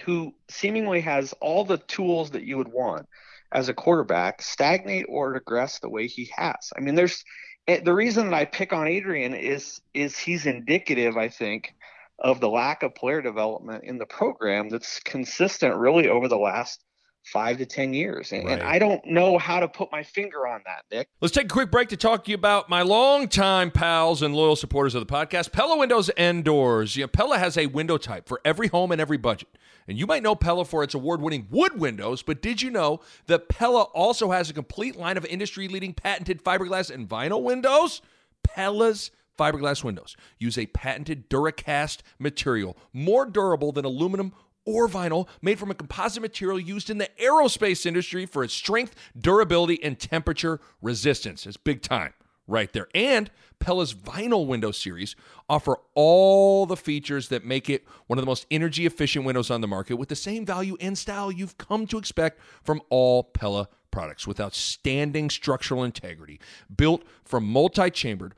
[0.03, 3.07] who seemingly has all the tools that you would want,
[3.51, 6.71] as a quarterback stagnate or regress the way he has.
[6.75, 7.23] I mean, there's
[7.67, 11.73] eh, the reason that I pick on Adrian is is he's indicative, I think,
[12.19, 16.83] of the lack of player development in the program that's consistent really over the last
[17.23, 18.53] five to ten years and, right.
[18.53, 21.49] and, i don't know how to put my finger on that nick let's take a
[21.49, 25.13] quick break to talk to you about my longtime pals and loyal supporters of the
[25.13, 29.01] podcast pella windows and doors yeah, pella has a window type for every home and
[29.01, 29.49] every budget
[29.87, 32.99] and you might know Pella for its award winning wood windows, but did you know
[33.27, 38.01] that Pella also has a complete line of industry leading patented fiberglass and vinyl windows?
[38.43, 44.33] Pella's fiberglass windows use a patented Duracast material, more durable than aluminum
[44.67, 48.93] or vinyl, made from a composite material used in the aerospace industry for its strength,
[49.19, 51.47] durability, and temperature resistance.
[51.47, 52.13] It's big time
[52.47, 52.87] right there.
[52.93, 55.15] And Pella's vinyl window series
[55.49, 59.61] offer all the features that make it one of the most energy efficient windows on
[59.61, 63.67] the market with the same value and style you've come to expect from all Pella
[63.89, 66.39] products with outstanding structural integrity,
[66.75, 68.35] built from multi-chambered,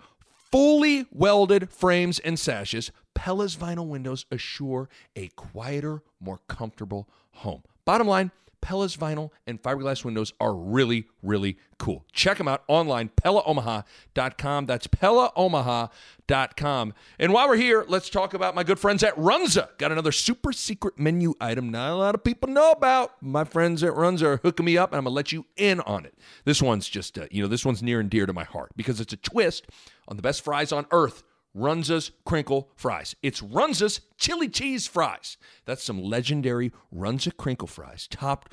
[0.51, 2.91] fully welded frames and sashes.
[3.19, 7.63] Pella's vinyl windows assure a quieter, more comfortable home.
[7.83, 12.05] Bottom line, Pella's vinyl and fiberglass windows are really, really cool.
[12.13, 14.67] Check them out online, PellaOmaha.com.
[14.67, 16.93] That's PellaOmaha.com.
[17.19, 19.77] And while we're here, let's talk about my good friends at Runza.
[19.77, 23.21] Got another super secret menu item not a lot of people know about.
[23.21, 25.81] My friends at Runza are hooking me up, and I'm going to let you in
[25.81, 26.13] on it.
[26.45, 29.01] This one's just, uh, you know, this one's near and dear to my heart because
[29.01, 29.67] it's a twist
[30.07, 31.23] on the best fries on earth
[31.55, 33.15] Runza's crinkle fries.
[33.21, 35.37] It's Runza's chili cheese fries.
[35.65, 38.51] That's some legendary Runza crinkle fries topped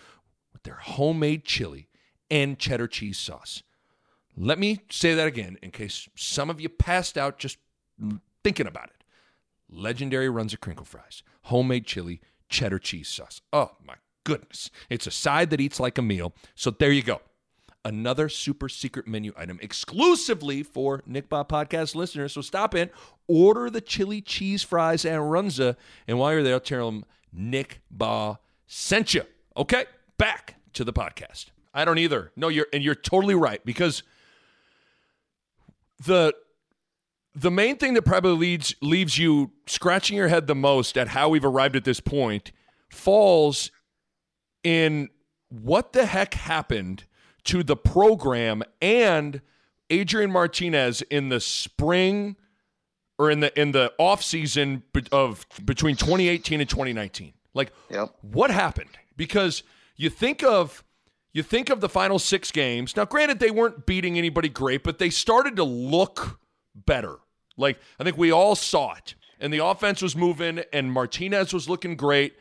[0.53, 1.89] with their homemade chili
[2.31, 3.63] and cheddar cheese sauce.
[4.37, 7.59] Let me say that again in case some of you passed out just
[8.43, 9.05] thinking about it.
[9.69, 13.41] Legendary Runza crinkle fries, homemade chili, cheddar cheese sauce.
[13.53, 14.71] Oh my goodness.
[14.91, 16.35] It's a side that eats like a meal.
[16.55, 17.21] So there you go
[17.87, 22.33] another super secret menu item exclusively for Nick Bahe podcast listeners.
[22.33, 22.90] So stop in,
[23.29, 25.77] order the chili cheese fries and runza,
[26.09, 29.22] and while you're there, tell them Nick Bahe sent you.
[29.57, 29.85] Okay,
[30.18, 31.46] back to the podcast.
[31.72, 32.33] I don't either.
[32.35, 34.03] No, you're and you're totally right because
[36.05, 36.35] the
[37.35, 41.29] the main thing that probably leads leaves you scratching your head the most at how
[41.29, 42.51] we've arrived at this point
[42.90, 43.70] falls
[44.64, 45.09] in
[45.51, 47.05] what the heck happened
[47.47, 49.41] to the program and
[49.91, 52.37] Adrian Martinez in the spring
[53.19, 54.83] or in the in the off season
[55.13, 57.33] of between 2018 and 2019.
[57.55, 58.15] Like yep.
[58.21, 58.91] what happened?
[59.17, 59.63] Because
[59.97, 60.85] you think of
[61.33, 62.97] you think of the final 6 games.
[62.97, 66.41] Now granted they weren't beating anybody great, but they started to look
[66.75, 67.17] better.
[67.57, 69.15] Like I think we all saw it.
[69.39, 72.35] And the offense was moving and Martinez was looking great.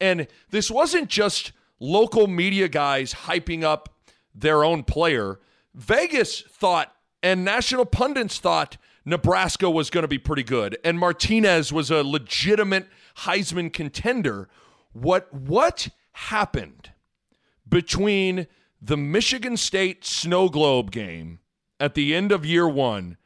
[0.00, 3.91] And this wasn't just local media guys hyping up
[4.34, 5.40] their own player.
[5.74, 11.72] Vegas thought and national pundits thought Nebraska was going to be pretty good and Martinez
[11.72, 12.86] was a legitimate
[13.18, 14.48] Heisman contender.
[14.92, 16.90] What what happened
[17.68, 18.46] between
[18.80, 21.38] the Michigan State Snow Globe game
[21.80, 23.16] at the end of year 1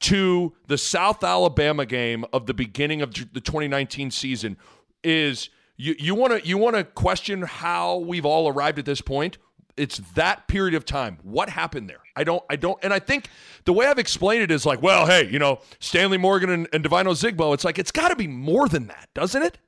[0.00, 4.56] to the South Alabama game of the beginning of the 2019 season
[5.04, 9.00] is you you want to you want to question how we've all arrived at this
[9.00, 9.38] point
[9.76, 11.18] it's that period of time.
[11.22, 12.00] What happened there?
[12.14, 13.28] I don't, I don't, and I think
[13.64, 16.82] the way I've explained it is like, well, hey, you know, Stanley Morgan and, and
[16.82, 17.54] Devine Ozigbo.
[17.54, 19.58] It's like it's got to be more than that, doesn't it?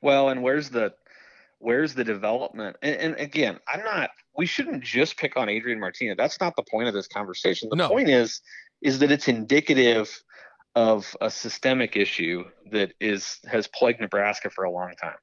[0.00, 0.92] Well, and where's the,
[1.58, 2.76] where's the development?
[2.82, 4.10] And, and again, I'm not.
[4.36, 6.16] We shouldn't just pick on Adrian Martinez.
[6.18, 7.68] That's not the point of this conversation.
[7.70, 7.88] The no.
[7.88, 8.40] point is,
[8.82, 10.22] is that it's indicative
[10.74, 15.16] of a systemic issue that is has plagued Nebraska for a long time.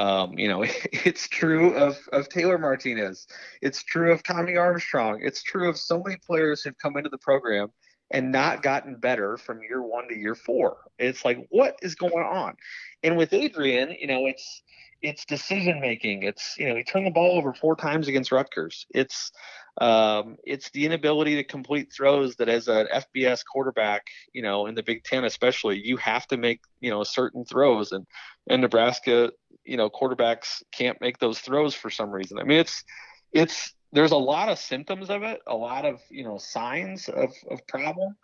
[0.00, 3.26] Um, you know, it's true of, of Taylor Martinez.
[3.60, 5.20] It's true of Tommy Armstrong.
[5.22, 7.68] It's true of so many players who've come into the program
[8.10, 10.78] and not gotten better from year one to year four.
[10.98, 12.54] It's like, what is going on?
[13.02, 14.62] And with Adrian, you know, it's
[15.02, 16.22] it's decision making.
[16.22, 18.86] It's you know, he turned the ball over four times against Rutgers.
[18.94, 19.32] It's
[19.80, 24.74] um, it's the inability to complete throws that as an FBS quarterback, you know, in
[24.74, 28.06] the Big Ten especially, you have to make, you know, certain throws and
[28.48, 29.30] and Nebraska
[29.64, 32.38] you know quarterbacks can't make those throws for some reason.
[32.38, 32.84] I mean, it's
[33.32, 37.32] it's there's a lot of symptoms of it, a lot of you know signs of
[37.50, 38.16] of problem,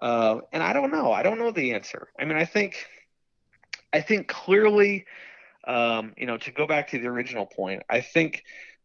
[0.00, 1.12] uh, and I don't know.
[1.12, 2.08] I don't know the answer.
[2.18, 2.86] I mean, I think
[3.92, 5.04] I think clearly,
[5.66, 8.44] um, you know, to go back to the original point, I think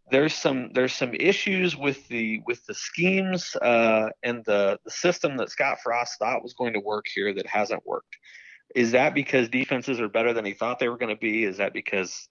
[0.10, 5.38] there's some there's some issues with the with the schemes uh, and the the system
[5.38, 8.18] that Scott Frost thought was going to work here that hasn't worked.
[8.76, 11.44] Is that because defenses are better than he thought they were going to be?
[11.44, 12.28] Is that because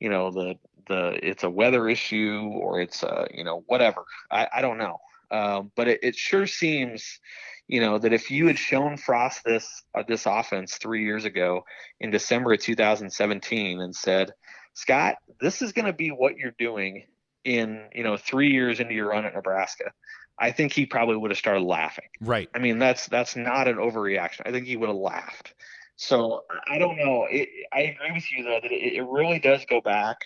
[0.00, 0.56] you know the
[0.88, 4.04] the it's a weather issue or it's a you know whatever?
[4.30, 4.98] I, I don't know.
[5.30, 7.20] Um, but it, it sure seems
[7.68, 11.64] you know that if you had shown Frost this uh, this offense three years ago
[12.00, 14.32] in December of 2017 and said
[14.74, 17.04] Scott, this is going to be what you're doing
[17.44, 19.92] in you know three years into your run at Nebraska.
[20.38, 22.04] I think he probably would have started laughing.
[22.20, 22.48] Right.
[22.54, 24.42] I mean, that's that's not an overreaction.
[24.44, 25.54] I think he would have laughed.
[25.96, 27.26] So I don't know.
[27.30, 30.18] It, I agree with you though that it, it really does go back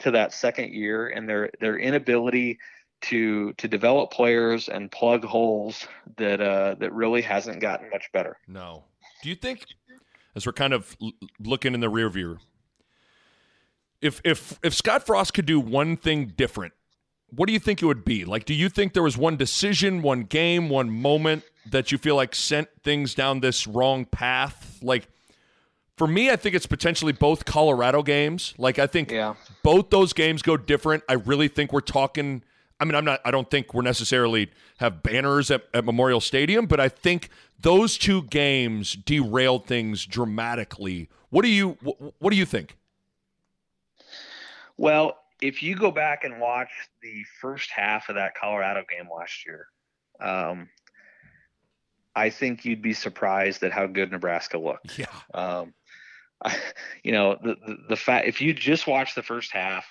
[0.00, 2.58] to that second year and their their inability
[3.02, 5.86] to to develop players and plug holes
[6.16, 8.36] that uh, that really hasn't gotten much better.
[8.46, 8.84] No.
[9.22, 9.66] Do you think,
[10.34, 12.38] as we're kind of l- looking in the rear view,
[14.00, 16.72] if if if Scott Frost could do one thing different,
[17.30, 18.24] what do you think it would be?
[18.24, 22.16] Like, do you think there was one decision, one game, one moment that you feel
[22.16, 24.69] like sent things down this wrong path?
[24.82, 25.08] Like,
[25.96, 28.54] for me, I think it's potentially both Colorado games.
[28.58, 29.34] Like, I think Yeah.
[29.62, 31.04] both those games go different.
[31.08, 32.42] I really think we're talking.
[32.78, 33.20] I mean, I'm not.
[33.24, 37.28] I don't think we're necessarily have banners at, at Memorial Stadium, but I think
[37.60, 41.10] those two games derailed things dramatically.
[41.28, 42.76] What do you wh- What do you think?
[44.76, 46.70] Well, if you go back and watch
[47.02, 49.66] the first half of that Colorado game last year,
[50.20, 50.68] um,
[52.14, 54.98] I think you'd be surprised at how good Nebraska looked.
[54.98, 55.74] Yeah, Um,
[56.44, 56.56] I,
[57.04, 59.86] you know, the, the the fact if you just watched the first half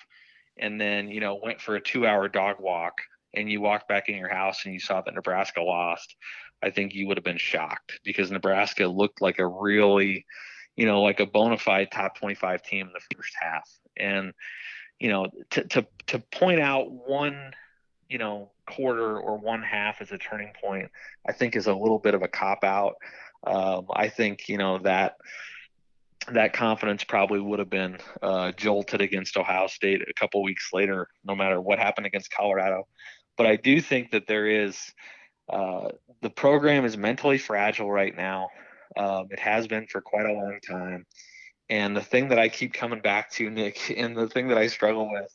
[0.58, 2.94] and then you know went for a two-hour dog walk
[3.34, 6.16] and you walked back in your house and you saw that Nebraska lost,
[6.62, 10.26] I think you would have been shocked because Nebraska looked like a really,
[10.76, 13.68] you know, like a bona fide top 25 team in the first half.
[13.96, 14.32] And
[14.98, 17.52] you know, to to to point out one,
[18.10, 20.90] you know, quarter or one half as a turning point,
[21.26, 22.96] I think is a little bit of a cop out.
[23.46, 25.16] Um, I think you know that
[26.32, 31.08] that confidence probably would have been uh, jolted against Ohio State a couple weeks later,
[31.24, 32.86] no matter what happened against Colorado.
[33.36, 34.92] But I do think that there is
[35.48, 35.88] uh,
[36.20, 38.48] the program is mentally fragile right now.
[38.96, 41.06] Um, it has been for quite a long time.
[41.68, 44.66] And the thing that I keep coming back to, Nick, and the thing that I
[44.66, 45.34] struggle with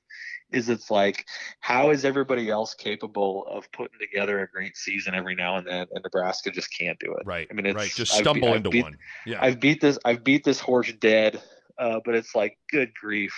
[0.52, 1.26] is it's like,
[1.60, 5.88] how is everybody else capable of putting together a great season every now and then,
[5.91, 7.26] and Nebraska just can't do it?
[7.26, 7.48] right.
[7.50, 7.91] I mean, it's, right.
[7.91, 8.98] Just I've stumble I've into beat- one.
[9.26, 11.41] Yeah, I've beat this I've beat this horse dead,
[11.78, 13.34] uh, but it's like good grief.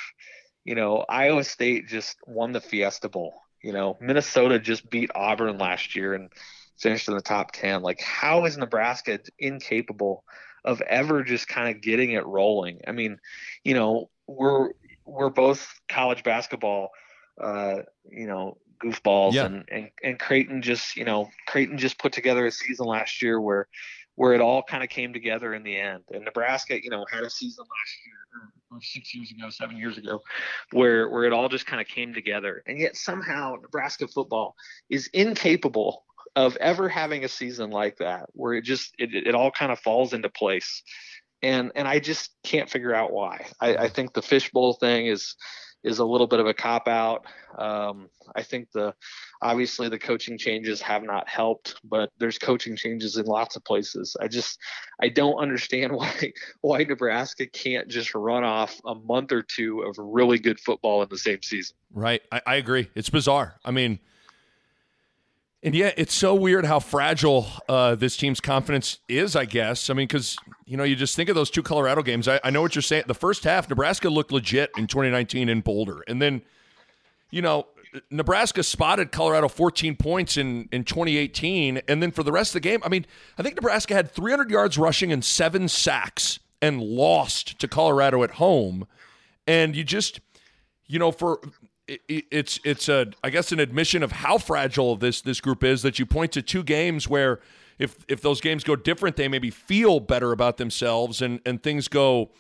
[0.65, 3.41] You know, Iowa State just won the Fiesta Bowl.
[3.63, 6.29] You know, Minnesota just beat Auburn last year and
[6.77, 7.81] finished in the top ten.
[7.81, 10.23] Like, how is Nebraska incapable
[10.65, 12.81] of ever just kind of getting it rolling?
[12.85, 13.17] I mean,
[13.63, 14.71] you know, we're
[15.07, 16.89] we're both college basketball,
[17.41, 17.77] uh,
[18.09, 19.45] you know, goofballs, Yeah.
[19.45, 23.41] and, and and Creighton just you know Creighton just put together a season last year
[23.41, 23.67] where
[24.15, 26.03] where it all kind of came together in the end.
[26.11, 28.15] And Nebraska, you know, had a season last year
[28.71, 30.21] or, or six years ago, seven years ago,
[30.71, 32.63] where where it all just kind of came together.
[32.67, 34.55] And yet somehow Nebraska football
[34.89, 36.03] is incapable
[36.35, 39.79] of ever having a season like that, where it just it, it all kind of
[39.79, 40.83] falls into place.
[41.41, 43.47] And and I just can't figure out why.
[43.61, 45.35] I, I think the fishbowl thing is
[45.83, 47.25] is a little bit of a cop out.
[47.57, 48.93] Um, I think the
[49.41, 54.15] obviously the coaching changes have not helped, but there's coaching changes in lots of places.
[54.19, 54.59] I just
[55.01, 59.95] I don't understand why why Nebraska can't just run off a month or two of
[59.97, 61.75] really good football in the same season.
[61.93, 62.21] Right.
[62.31, 62.89] I, I agree.
[62.95, 63.55] It's bizarre.
[63.63, 63.99] I mean,
[65.63, 69.89] and yeah, it's so weird how fragile uh, this team's confidence is, I guess.
[69.89, 72.27] I mean, because, you know, you just think of those two Colorado games.
[72.27, 73.05] I, I know what you're saying.
[73.07, 76.03] The first half, Nebraska looked legit in 2019 in Boulder.
[76.07, 76.43] And then,
[77.31, 77.65] you know,
[78.11, 81.81] Nebraska spotted Colorado 14 points in, in 2018.
[81.87, 84.51] And then for the rest of the game, I mean, I think Nebraska had 300
[84.51, 88.85] yards rushing and seven sacks and lost to Colorado at home.
[89.47, 90.19] And you just,
[90.85, 91.39] you know, for
[91.87, 95.63] it, it- it's it's a I guess an admission of how fragile this this group
[95.63, 97.39] is that you point to two games where
[97.79, 101.87] if if those games go different, they maybe feel better about themselves and and things
[101.87, 102.31] go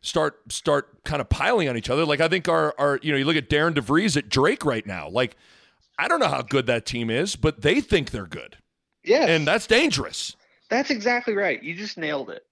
[0.00, 2.04] start start kind of piling on each other.
[2.04, 4.86] Like I think our our you know you look at Darian DeVries at Drake right
[4.86, 5.08] now.
[5.08, 5.36] Like
[5.98, 8.56] I don't know how good that team is, but they think they're good,
[9.04, 10.36] yeah and that's dangerous.
[10.70, 11.62] That's exactly right.
[11.62, 12.42] You just nailed it.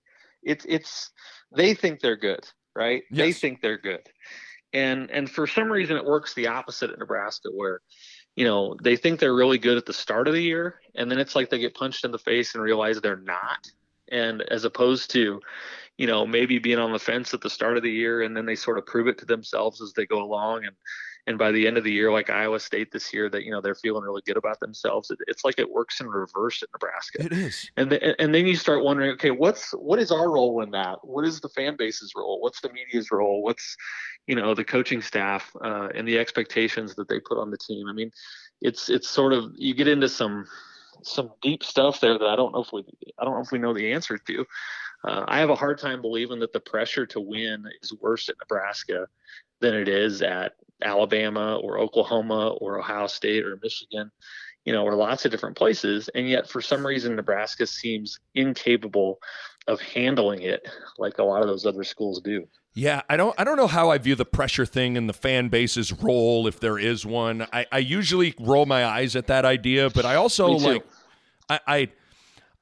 [0.43, 1.11] It's it's
[1.55, 3.03] they think they're good, right?
[3.11, 4.01] They think they're good.
[4.73, 7.81] And and for some reason it works the opposite at Nebraska where
[8.35, 11.19] you know, they think they're really good at the start of the year and then
[11.19, 13.67] it's like they get punched in the face and realize they're not.
[14.11, 15.41] And as opposed to,
[15.99, 18.47] you know, maybe being on the fence at the start of the year and then
[18.47, 20.75] they sort of prove it to themselves as they go along and
[21.27, 23.61] and by the end of the year like Iowa State this year that you know
[23.61, 25.11] they're feeling really good about themselves.
[25.11, 27.25] It, it's like it works in reverse at Nebraska.
[27.25, 27.71] It is.
[27.77, 30.99] and the, and then you start wondering okay what's what is our role in that?
[31.03, 32.41] What is the fan base's role?
[32.41, 33.43] What's the media's role?
[33.43, 33.77] What's
[34.27, 37.87] you know the coaching staff uh, and the expectations that they put on the team?
[37.89, 38.11] I mean
[38.61, 40.47] it's it's sort of you get into some
[41.03, 42.85] some deep stuff there that i don't know if we
[43.19, 44.47] i don't know if we know the answer to.
[45.05, 48.37] Uh, I have a hard time believing that the pressure to win is worse at
[48.39, 49.09] Nebraska
[49.61, 50.53] than it is at
[50.83, 54.11] Alabama or Oklahoma or Ohio State or Michigan,
[54.65, 56.09] you know, or lots of different places.
[56.15, 59.19] And yet, for some reason, Nebraska seems incapable
[59.69, 60.67] of handling it
[60.99, 62.47] like a lot of those other schools do.
[62.75, 65.49] Yeah, I don't I don't know how I view the pressure thing and the fan
[65.49, 67.47] base's role if there is one.
[67.53, 70.85] I, I usually roll my eyes at that idea, but I also like
[71.51, 71.89] I, I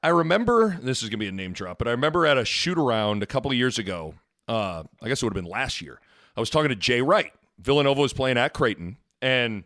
[0.03, 2.77] I remember this is gonna be a name drop, but I remember at a shoot
[2.77, 4.15] around a couple of years ago,
[4.49, 6.01] uh, I guess it would have been last year.
[6.35, 7.31] I was talking to Jay Wright.
[7.61, 9.63] Villanova was playing at Creighton, and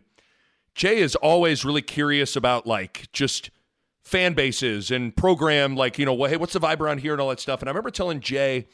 [0.74, 3.50] Jay is always really curious about like just
[4.04, 7.28] fan bases and program, like, you know, hey, what's the vibe around here and all
[7.30, 7.60] that stuff.
[7.60, 8.66] And I remember telling Jay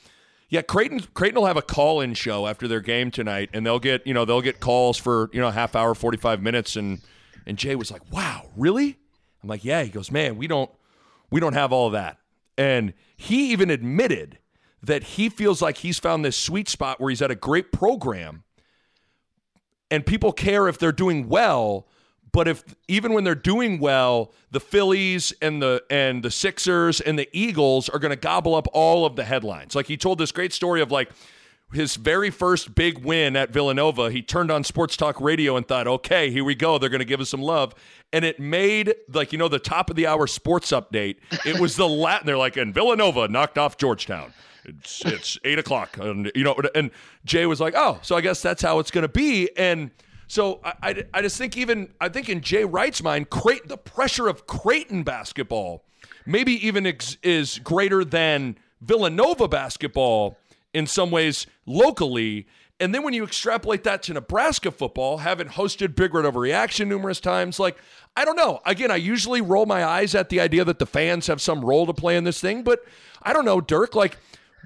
[0.52, 4.06] yeah, Creighton Creighton will have a call-in show after their game tonight, and they'll get
[4.06, 7.00] you know they'll get calls for you know a half hour, forty five minutes, and
[7.46, 8.98] and Jay was like, "Wow, really?"
[9.42, 10.70] I'm like, "Yeah." He goes, "Man, we don't
[11.30, 12.18] we don't have all that,"
[12.58, 14.40] and he even admitted
[14.82, 18.44] that he feels like he's found this sweet spot where he's at a great program,
[19.92, 21.86] and people care if they're doing well,
[22.32, 27.18] but if even when they're doing well, the Phillies and the and the Sixers and
[27.18, 29.76] the Eagles are going to gobble up all of the headlines.
[29.76, 31.10] Like he told this great story of like
[31.74, 35.86] his very first big win at Villanova, he turned on sports talk radio and thought,
[35.86, 36.78] "Okay, here we go.
[36.78, 37.74] They're going to give us some love."
[38.14, 41.16] And it made like you know the top of the hour sports update.
[41.44, 42.26] It was the Latin.
[42.26, 44.32] They're like, "And Villanova knocked off Georgetown."
[44.64, 46.90] It's it's eight o'clock, and you know, and
[47.24, 49.90] Jay was like, "Oh, so I guess that's how it's going to be." And
[50.28, 54.28] so I, I, I, just think even I think in Jay Wright's mind, the pressure
[54.28, 55.84] of Creighton basketball
[56.26, 60.38] maybe even ex- is greater than Villanova basketball
[60.72, 62.46] in some ways locally.
[62.80, 67.20] And then when you extrapolate that to Nebraska football, having hosted Big Red Overreaction numerous
[67.20, 67.76] times, like
[68.16, 68.60] I don't know.
[68.66, 71.86] Again, I usually roll my eyes at the idea that the fans have some role
[71.86, 72.80] to play in this thing, but
[73.22, 73.94] I don't know, Dirk.
[73.94, 74.18] Like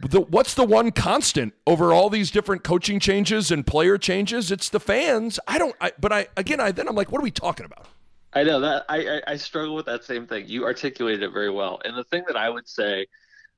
[0.02, 4.50] the, what's the one constant over all these different coaching changes and player changes?
[4.50, 5.40] It's the fans.
[5.46, 5.74] I don't.
[5.80, 7.86] I, but I again, I then I'm like, what are we talking about?
[8.32, 10.46] I know that I, I, I struggle with that same thing.
[10.46, 13.06] You articulated it very well, and the thing that I would say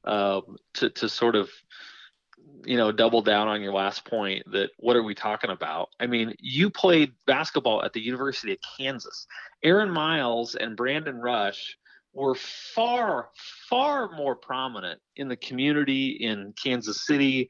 [0.04, 1.50] um, to to sort of
[2.64, 5.88] you know double down on your last point that what are we talking about?
[5.98, 9.26] I mean, you played basketball at the University of Kansas.
[9.64, 11.76] Aaron Miles and Brandon Rush
[12.18, 13.30] were far,
[13.68, 17.48] far more prominent in the community in Kansas City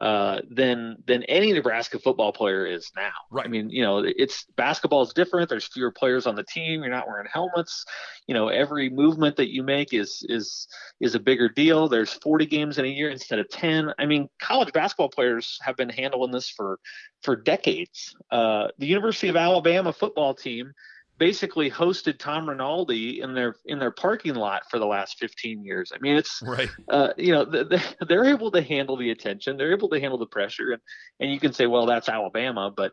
[0.00, 3.10] uh, than than any Nebraska football player is now.
[3.32, 3.44] Right.
[3.44, 5.48] I mean, you know, it's basketball is different.
[5.48, 6.82] There's fewer players on the team.
[6.82, 7.84] You're not wearing helmets.
[8.28, 10.68] You know, every movement that you make is is
[11.00, 11.88] is a bigger deal.
[11.88, 13.92] There's 40 games in a year instead of 10.
[13.98, 16.78] I mean, college basketball players have been handling this for
[17.22, 18.14] for decades.
[18.30, 20.72] Uh, the University of Alabama football team
[21.18, 25.92] basically hosted Tom Rinaldi in their in their parking lot for the last 15 years.
[25.94, 26.70] I mean, it's right.
[26.88, 27.44] Uh, you know,
[28.08, 30.82] they're able to handle the attention, they're able to handle the pressure, and
[31.20, 32.92] and you can say, well, that's Alabama, but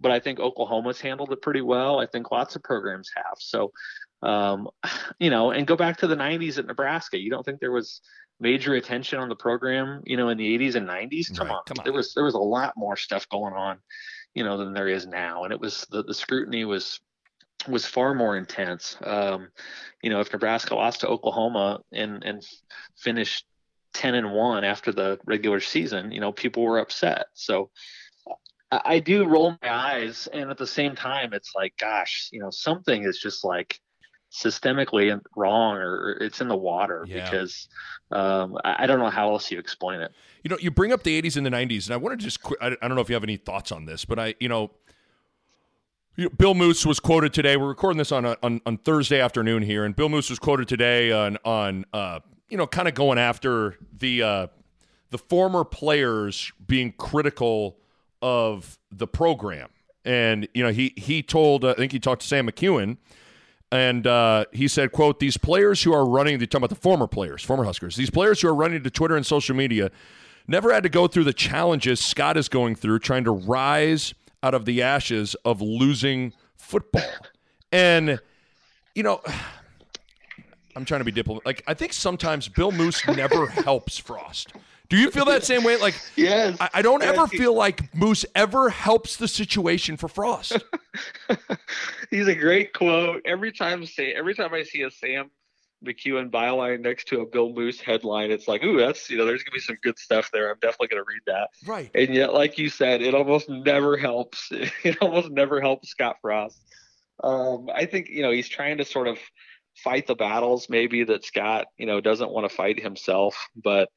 [0.00, 2.00] but I think Oklahoma's handled it pretty well.
[2.00, 3.36] I think lots of programs have.
[3.38, 3.70] So,
[4.22, 4.68] um,
[5.18, 7.18] you know, and go back to the 90s at Nebraska.
[7.18, 8.00] You don't think there was
[8.40, 11.36] major attention on the program, you know, in the 80s and 90s?
[11.36, 11.62] Come, right, on.
[11.66, 13.78] come on, there was there was a lot more stuff going on,
[14.34, 16.98] you know, than there is now, and it was the the scrutiny was
[17.68, 18.96] was far more intense.
[19.02, 19.48] Um,
[20.02, 22.46] you know, if Nebraska lost to Oklahoma and and
[22.96, 23.44] finished
[23.92, 27.26] ten and one after the regular season, you know, people were upset.
[27.34, 27.70] So
[28.70, 32.40] I, I do roll my eyes, and at the same time, it's like, gosh, you
[32.40, 33.80] know, something is just like
[34.32, 37.24] systemically wrong or it's in the water yeah.
[37.24, 37.68] because
[38.12, 40.12] um, I, don't know how else you explain it.
[40.44, 42.38] You know, you bring up the 80s and the 90s, and I want to just,
[42.60, 44.70] I don't know if you have any thoughts on this, but I, you know,
[46.28, 47.56] Bill Moos was quoted today.
[47.56, 50.68] We're recording this on, a, on, on Thursday afternoon here, and Bill Moos was quoted
[50.68, 54.46] today on on uh, you know kind of going after the uh,
[55.10, 57.78] the former players being critical
[58.20, 59.70] of the program,
[60.04, 62.98] and you know he he told uh, I think he talked to Sam McKewon,
[63.72, 67.06] and uh, he said, "quote These players who are running, they talking about the former
[67.06, 67.96] players, former Huskers.
[67.96, 69.90] These players who are running to Twitter and social media."
[70.48, 74.54] Never had to go through the challenges Scott is going through trying to rise out
[74.54, 77.02] of the ashes of losing football.
[77.72, 78.20] And,
[78.94, 79.20] you know,
[80.76, 81.46] I'm trying to be diplomatic.
[81.46, 84.52] Like, I think sometimes Bill Moos never helps Frost.
[84.88, 85.76] Do you feel that same way?
[85.76, 86.56] Like, yes.
[86.60, 87.16] I, I don't yes.
[87.16, 90.56] ever feel like Moos ever helps the situation for Frost.
[92.10, 93.22] He's a great quote.
[93.24, 95.30] Every time say every time I see a Sam
[95.84, 99.42] McKewon byline next to a Bill Moos headline, it's like, ooh, that's you know, there's
[99.42, 100.50] gonna be some good stuff there.
[100.50, 101.50] I'm definitely gonna read that.
[101.66, 101.90] Right.
[101.94, 104.50] And yet, like you said, it almost never helps.
[104.84, 106.58] It almost never helps Scott Frost.
[107.22, 109.18] Um, I think you know he's trying to sort of
[109.76, 113.90] fight the battles maybe that Scott you know doesn't want to fight himself, but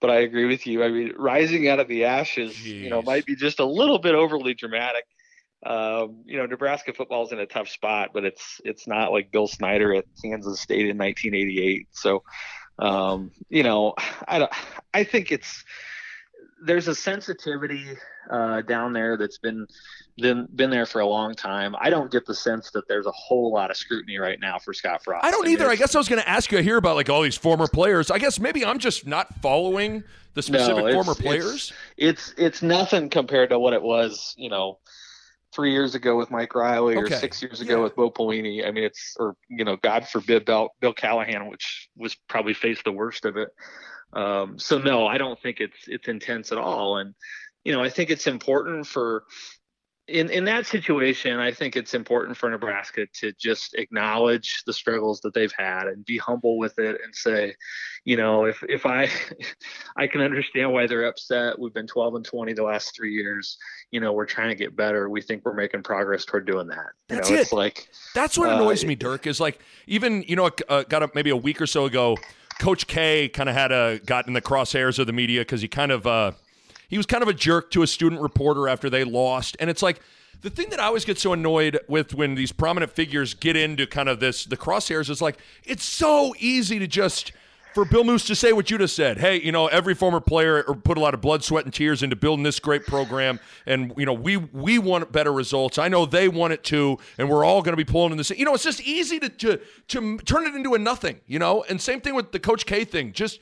[0.00, 0.84] but I agree with you.
[0.84, 2.82] I mean, rising out of the ashes, Jeez.
[2.82, 5.04] you know, might be just a little bit overly dramatic.
[5.64, 9.32] Um, you know, Nebraska football is in a tough spot, but it's it's not like
[9.32, 11.88] Bill Snyder at Kansas State in 1988.
[11.90, 12.22] So,
[12.78, 13.94] um, you know,
[14.26, 14.52] I don't,
[14.94, 15.64] I think it's
[16.64, 17.84] there's a sensitivity
[18.30, 19.66] uh, down there that's been
[20.16, 21.74] been been there for a long time.
[21.80, 24.72] I don't get the sense that there's a whole lot of scrutiny right now for
[24.72, 25.24] Scott Frost.
[25.24, 25.68] I don't I either.
[25.68, 26.58] I guess I was going to ask you.
[26.58, 28.10] here about like all these former players.
[28.10, 30.02] I guess maybe I'm just not following
[30.34, 31.72] the specific no, former players.
[31.96, 34.34] It's, it's it's nothing compared to what it was.
[34.38, 34.78] You know.
[35.54, 37.14] Three years ago with Mike Riley, okay.
[37.14, 37.82] or six years ago yeah.
[37.84, 38.66] with Bo Pelini.
[38.66, 42.84] I mean, it's or you know, God forbid, Bill, Bill Callahan, which was probably faced
[42.84, 43.48] the worst of it.
[44.12, 46.98] Um, so no, I don't think it's it's intense at all.
[46.98, 47.14] And
[47.64, 49.24] you know, I think it's important for
[50.08, 55.20] in in that situation, I think it's important for Nebraska to just acknowledge the struggles
[55.20, 57.54] that they've had and be humble with it and say,
[58.04, 59.10] you know, if if I
[59.96, 61.58] I can understand why they're upset.
[61.58, 63.58] We've been 12 and 20 the last three years.
[63.90, 65.10] You know, we're trying to get better.
[65.10, 66.86] We think we're making progress toward doing that.
[67.10, 67.40] You That's know, it.
[67.40, 69.26] It's like that's what annoys uh, me, Dirk.
[69.26, 72.16] Is like even you know, uh, got a, maybe a week or so ago.
[72.58, 75.68] Coach K kind of had a got in the crosshairs of the media because he
[75.68, 76.32] kind of uh,
[76.88, 79.82] he was kind of a jerk to a student reporter after they lost, and it's
[79.82, 80.00] like
[80.40, 83.86] the thing that I always get so annoyed with when these prominent figures get into
[83.86, 87.32] kind of this the crosshairs is like it's so easy to just
[87.74, 89.18] for Bill Moos to say what you just said.
[89.18, 92.16] Hey, you know, every former player put a lot of blood, sweat, and tears into
[92.16, 95.78] building this great program, and you know, we we want better results.
[95.78, 98.24] I know they want it too, and we're all going to be pulling in the
[98.24, 98.38] same.
[98.38, 101.20] You know, it's just easy to to to turn it into a nothing.
[101.26, 103.12] You know, and same thing with the Coach K thing.
[103.12, 103.38] Just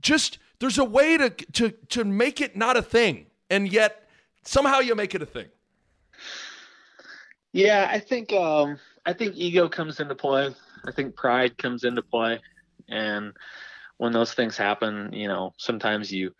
[0.00, 4.08] just there's a way to to to make it not a thing, and yet
[4.44, 5.48] somehow you make it a thing.
[7.52, 10.54] Yeah, I think um, I think ego comes into play.
[10.86, 12.40] I think pride comes into play,
[12.88, 13.32] and
[13.98, 16.32] when those things happen, you know, sometimes you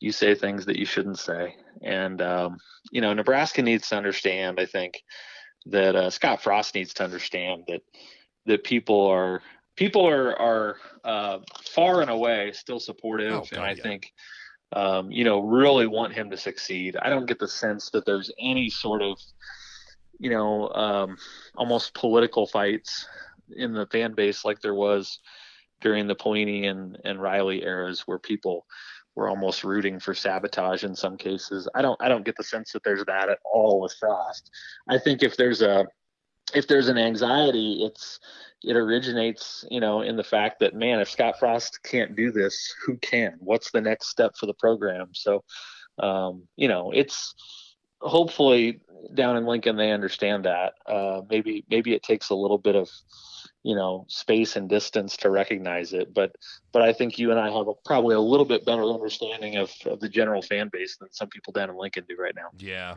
[0.00, 2.58] you say things that you shouldn't say, and um,
[2.90, 4.58] you know, Nebraska needs to understand.
[4.58, 5.02] I think
[5.66, 7.82] that uh, Scott Frost needs to understand that
[8.46, 9.40] that people are
[9.76, 13.82] people are are uh, far and away still supportive, oh, God, and I yeah.
[13.82, 14.12] think
[14.72, 16.96] um, you know really want him to succeed.
[17.00, 19.18] I don't get the sense that there's any sort of
[20.18, 21.16] you know um,
[21.56, 23.06] almost political fights
[23.56, 25.18] in the fan base like there was
[25.80, 28.64] during the Pelini and, and Riley eras where people
[29.14, 31.68] were almost rooting for sabotage in some cases.
[31.74, 34.50] I don't I don't get the sense that there's that at all with Frost.
[34.88, 35.86] I think if there's a
[36.52, 38.20] if there's an anxiety, it's
[38.62, 42.74] it originates, you know, in the fact that man, if Scott Frost can't do this,
[42.84, 43.36] who can?
[43.40, 45.08] What's the next step for the program?
[45.12, 45.44] So,
[45.98, 47.34] um, you know, it's
[48.00, 48.80] hopefully
[49.14, 50.74] down in Lincoln they understand that.
[50.86, 52.88] Uh, maybe maybe it takes a little bit of
[53.62, 56.34] you know space and distance to recognize it, but
[56.72, 59.72] but I think you and I have a, probably a little bit better understanding of,
[59.86, 62.48] of the general fan base than some people down in Lincoln do right now.
[62.58, 62.94] Yeah.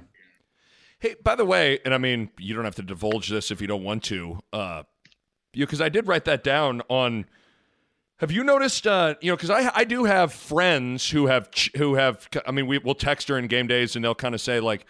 [0.99, 3.67] Hey, by the way, and I mean you don't have to divulge this if you
[3.67, 4.39] don't want to.
[4.51, 4.83] Uh,
[5.53, 7.25] because I did write that down on.
[8.17, 8.87] Have you noticed?
[8.87, 12.27] Uh, you know, because I I do have friends who have who have.
[12.45, 14.85] I mean, we will text during game days, and they'll kind of say like,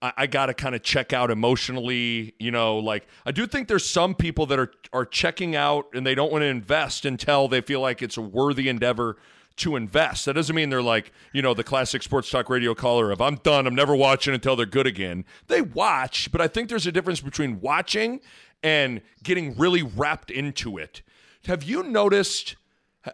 [0.00, 2.34] I, I got to kind of check out emotionally.
[2.38, 6.06] You know, like I do think there's some people that are are checking out and
[6.06, 9.16] they don't want to invest until they feel like it's a worthy endeavor
[9.58, 10.26] to invest.
[10.26, 13.36] That doesn't mean they're like, you know, the classic sports talk radio caller of I'm
[13.36, 15.24] done, I'm never watching until they're good again.
[15.46, 18.20] They watch, but I think there's a difference between watching
[18.62, 21.02] and getting really wrapped into it.
[21.46, 22.56] Have you noticed,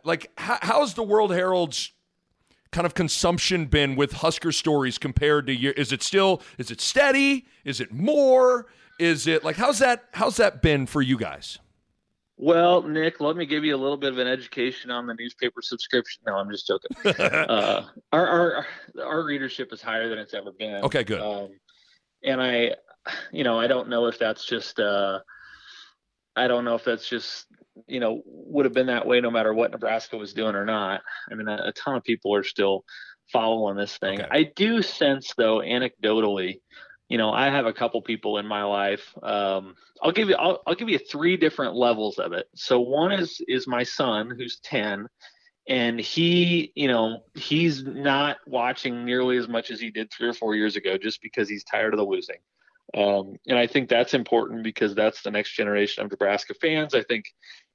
[0.05, 1.92] like, how, how's the World Herald's
[2.72, 5.72] kind of consumption been with Husker stories compared to year?
[5.72, 7.47] Is it still, is it steady?
[7.64, 8.66] Is it more?
[8.99, 11.59] Is it like, how's that, how's that been for you guys?
[12.37, 15.62] Well, Nick, let me give you a little bit of an education on the newspaper
[15.62, 16.22] subscription.
[16.26, 17.20] No, I'm just joking.
[17.20, 18.66] uh, our, our
[19.01, 20.82] our readership is higher than it's ever been.
[20.85, 21.20] Okay, good.
[21.20, 21.51] Um,
[22.24, 22.72] and I,
[23.32, 25.20] you know, I don't know if that's just uh,
[26.35, 27.47] I don't know if that's just
[27.87, 31.03] you know would have been that way no matter what Nebraska was doing or not.
[31.30, 32.85] I mean, a, a ton of people are still
[33.32, 34.20] following this thing.
[34.20, 34.28] Okay.
[34.30, 36.61] I do sense though, anecdotally,
[37.09, 39.14] you know, I have a couple people in my life.
[39.22, 42.46] Um, I'll give you I'll, I'll give you three different levels of it.
[42.55, 45.09] So one is is my son who's ten
[45.66, 50.34] and he you know he's not watching nearly as much as he did three or
[50.34, 52.36] four years ago just because he's tired of the losing
[52.96, 56.94] um, and I think that's important because that's the next generation of Nebraska fans.
[56.94, 57.26] I think,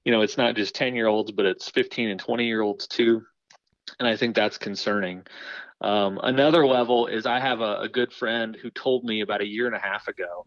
[0.06, 2.88] you know, it's not just 10 year olds, but it's 15 and 20 year olds
[2.88, 3.24] too.
[4.00, 5.24] And I think that's concerning.
[5.82, 9.48] Um, another level is I have a, a good friend who told me about a
[9.48, 10.46] year and a half ago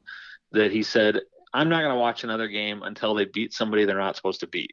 [0.53, 1.21] that he said,
[1.55, 4.47] I'm not going to watch another game until they beat somebody they're not supposed to
[4.47, 4.73] beat.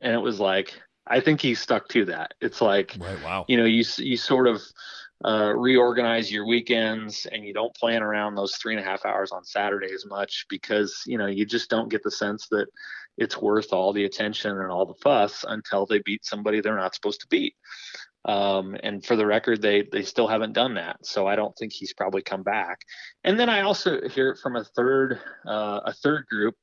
[0.00, 2.34] And it was like, I think he stuck to that.
[2.40, 3.44] It's like, right, wow.
[3.48, 4.62] you know, you you sort of
[5.24, 9.32] uh, reorganize your weekends and you don't plan around those three and a half hours
[9.32, 12.66] on Saturday as much because you know you just don't get the sense that
[13.16, 16.94] it's worth all the attention and all the fuss until they beat somebody they're not
[16.94, 17.54] supposed to beat.
[18.24, 21.04] Um, and for the record, they they still haven't done that.
[21.04, 22.80] So I don't think he's probably come back.
[23.22, 26.54] And then I also hear it from a third uh, a third group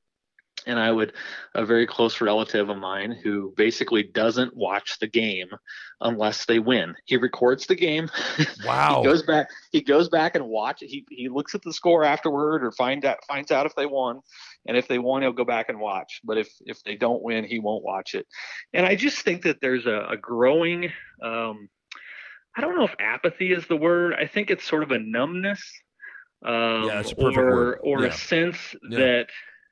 [0.68, 1.14] and I would
[1.56, 5.50] a very close relative of mine who basically doesn't watch the game
[6.02, 6.96] unless they win.
[7.06, 8.10] He records the game.
[8.66, 9.02] Wow.
[9.02, 9.50] he goes back.
[9.72, 10.80] He goes back and watch.
[10.82, 14.20] He he looks at the score afterward or find out finds out if they won,
[14.68, 16.22] and if they won, he'll go back and watch.
[16.24, 18.28] But if if they don't win, he won't watch it.
[18.74, 20.92] And I just think that there's a, a growing.
[21.24, 21.70] Um,
[22.56, 24.14] I don't know if apathy is the word.
[24.14, 25.64] I think it's sort of a numbness.
[26.46, 27.80] Um, yeah, it's a perfect or, word.
[27.84, 28.08] Or yeah.
[28.08, 28.58] a sense
[28.90, 29.00] Yeah.
[29.00, 29.28] that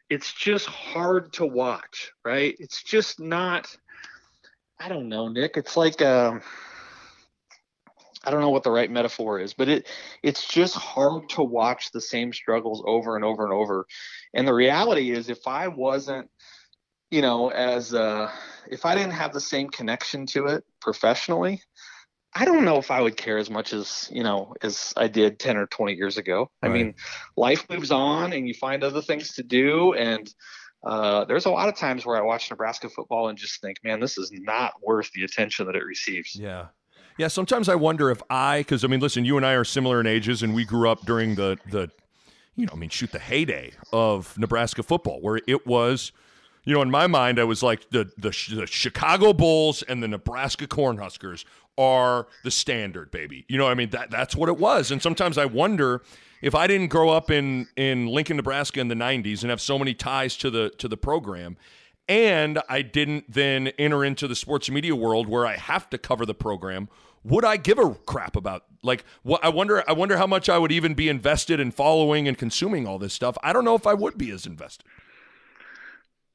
[0.10, 2.56] it's just hard to watch, right?
[2.60, 3.76] It's just not.
[4.80, 5.58] I don't know, Nick.
[5.58, 6.42] It's like um,
[8.24, 9.88] I don't know what the right metaphor is, but it
[10.24, 13.86] it's just hard to watch the same struggles over and over and over.
[14.34, 16.30] And the reality is, if I wasn't,
[17.12, 18.32] you know, as uh,
[18.70, 21.62] if I didn't have the same connection to it professionally,
[22.34, 25.40] I don't know if I would care as much as you know as I did
[25.40, 26.52] ten or twenty years ago.
[26.62, 26.94] I mean,
[27.36, 30.32] life moves on, and you find other things to do, and
[30.84, 34.00] uh, there's a lot of times where I watch Nebraska football and just think, man,
[34.00, 36.36] this is not worth the attention that it receives.
[36.36, 36.68] Yeah.
[37.18, 40.00] Yeah, sometimes I wonder if I cuz I mean listen, you and I are similar
[40.00, 41.90] in ages and we grew up during the the
[42.56, 46.14] you know, I mean shoot the heyday of Nebraska football where it was
[46.70, 50.08] you know, in my mind I was like the the, the Chicago Bulls and the
[50.08, 51.44] Nebraska Cornhuskers
[51.80, 53.44] are the standard, baby.
[53.48, 54.92] You know, I mean that that's what it was.
[54.92, 56.04] And sometimes I wonder
[56.44, 59.80] if I didn't grow up in in Lincoln, Nebraska in the 90s and have so
[59.80, 61.58] many ties to the to the program
[62.08, 66.26] and I didn't then enter into the sports media world where I have to cover
[66.26, 66.88] the program,
[67.24, 70.60] would I give a crap about like what I wonder I wonder how much I
[70.60, 73.38] would even be invested in following and consuming all this stuff.
[73.42, 74.86] I don't know if I would be as invested.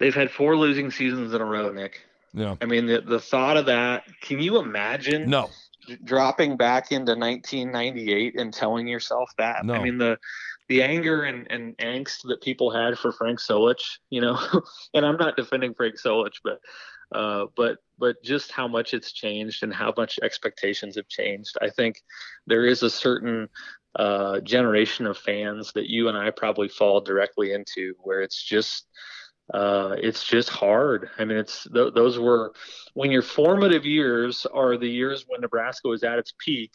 [0.05, 2.03] They've had four losing seasons in a row, Nick.
[2.35, 2.57] Yeah.
[2.61, 4.05] I mean, the the thought of that.
[4.21, 5.49] Can you imagine No.
[6.05, 9.65] dropping back into 1998 and telling yourself that?
[9.65, 9.73] No.
[9.73, 10.19] I mean, the
[10.69, 14.39] the anger and, and angst that people had for Frank Solich, you know,
[14.93, 16.61] and I'm not defending Frank Solich, but
[17.19, 21.57] uh, but but just how much it's changed and how much expectations have changed.
[21.63, 22.03] I think
[22.47, 23.49] there is a certain
[23.99, 28.85] uh, generation of fans that you and I probably fall directly into where it's just
[29.53, 31.11] uh, it's just hard.
[31.19, 32.53] I mean, it's th- those were
[32.95, 36.73] when your formative years are the years when Nebraska was at its peak,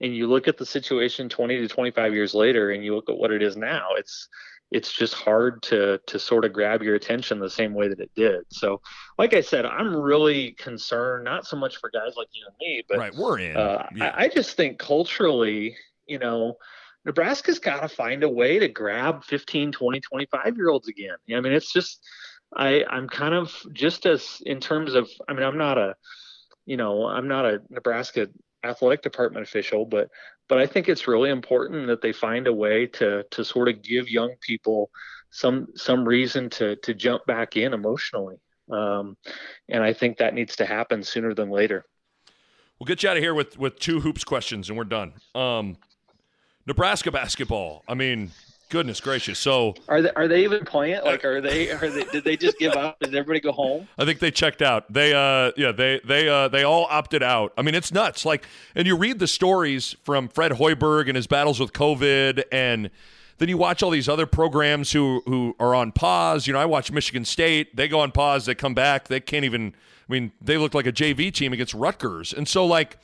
[0.00, 3.16] and you look at the situation 20 to 25 years later, and you look at
[3.16, 3.88] what it is now.
[3.96, 4.28] It's
[4.72, 8.10] it's just hard to to sort of grab your attention the same way that it
[8.16, 8.40] did.
[8.48, 8.80] So,
[9.18, 12.82] like I said, I'm really concerned, not so much for guys like you and me,
[12.88, 13.56] but right, we're in.
[13.56, 14.14] uh, yeah.
[14.16, 16.56] I, I just think culturally, you know,
[17.04, 21.16] Nebraska's got to find a way to grab 15, 20, 25 year olds again.
[21.34, 22.00] I mean, it's just,
[22.54, 25.94] I, I'm kind of just as in terms of, I mean, I'm not a,
[26.66, 28.28] you know, I'm not a Nebraska
[28.64, 30.08] athletic department official, but,
[30.48, 33.82] but I think it's really important that they find a way to, to sort of
[33.82, 34.90] give young people
[35.30, 38.36] some, some reason to, to jump back in emotionally.
[38.70, 39.16] Um,
[39.68, 41.84] and I think that needs to happen sooner than later.
[42.78, 45.12] We'll get you out of here with with two hoops questions and we're done.
[45.34, 45.76] Um
[46.70, 47.82] Nebraska basketball.
[47.88, 48.30] I mean,
[48.68, 49.40] goodness gracious.
[49.40, 51.00] So Are they are they even playing?
[51.04, 52.04] Like, are they are they?
[52.04, 53.00] Did they just give up?
[53.00, 53.88] Did everybody go home?
[53.98, 54.90] I think they checked out.
[54.92, 57.52] They uh yeah, they they uh they all opted out.
[57.58, 58.24] I mean, it's nuts.
[58.24, 58.46] Like
[58.76, 62.90] and you read the stories from Fred Hoiberg and his battles with COVID and
[63.38, 66.46] then you watch all these other programs who who are on pause.
[66.46, 67.74] You know, I watch Michigan State.
[67.74, 69.08] They go on pause, they come back.
[69.08, 69.74] They can't even
[70.08, 72.32] I mean, they look like a JV team against Rutgers.
[72.32, 72.96] And so like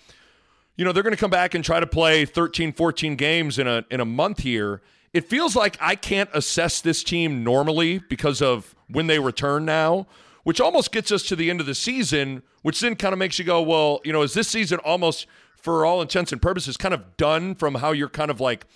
[0.76, 3.66] you know, they're going to come back and try to play 13, 14 games in
[3.66, 4.82] a in a month here.
[5.12, 10.06] It feels like I can't assess this team normally because of when they return now,
[10.44, 13.38] which almost gets us to the end of the season, which then kind of makes
[13.38, 16.92] you go, well, you know, is this season almost for all intents and purposes kind
[16.92, 18.66] of done from how you're kind of like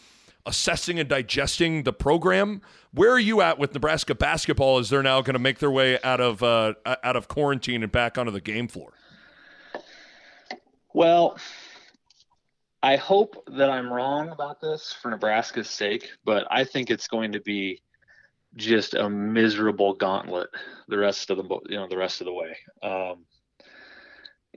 [0.47, 2.63] assessing and digesting the program?
[2.93, 6.01] Where are you at with Nebraska basketball as they're now going to make their way
[6.03, 8.93] out of uh, out of quarantine and back onto the game floor?
[10.93, 11.39] Well,
[12.83, 17.33] I hope that I'm wrong about this for Nebraska's sake, but I think it's going
[17.33, 17.83] to be
[18.57, 20.49] just a miserable gauntlet
[20.89, 22.57] the rest of the you know the rest of the way.
[22.83, 23.25] Um,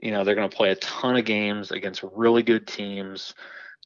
[0.02, 3.34] you know they're going to play a ton of games against really good teams.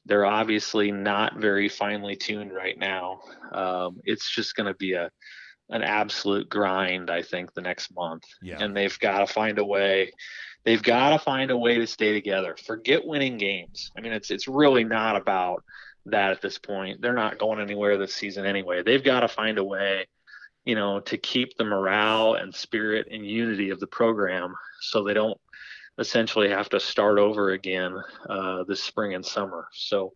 [0.05, 3.21] They're obviously not very finely tuned right now.
[3.51, 5.11] Um, it's just going to be a
[5.71, 8.23] an absolute grind, I think, the next month.
[8.41, 8.57] Yeah.
[8.59, 10.11] And they've got to find a way
[10.69, 12.55] They've got to find a way to stay together.
[12.55, 13.89] Forget winning games.
[13.97, 15.63] I mean, it's it's really not about
[16.05, 17.01] that at this point.
[17.01, 18.83] They're not going anywhere this season anyway.
[18.83, 20.05] They've got to find a way,
[20.65, 25.15] you know, to keep the morale and spirit and unity of the program so they
[25.15, 25.39] don't
[25.97, 27.99] essentially have to start over again
[28.29, 29.69] uh, this spring and summer.
[29.73, 30.13] So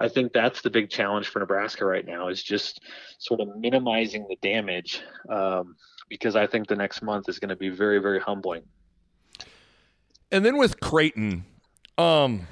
[0.00, 2.80] I think that's the big challenge for Nebraska right now is just
[3.18, 5.00] sort of minimizing the damage
[5.30, 5.76] um,
[6.08, 8.64] because I think the next month is going to be very, very humbling.
[10.32, 11.44] And then with Creighton,
[11.98, 12.48] um,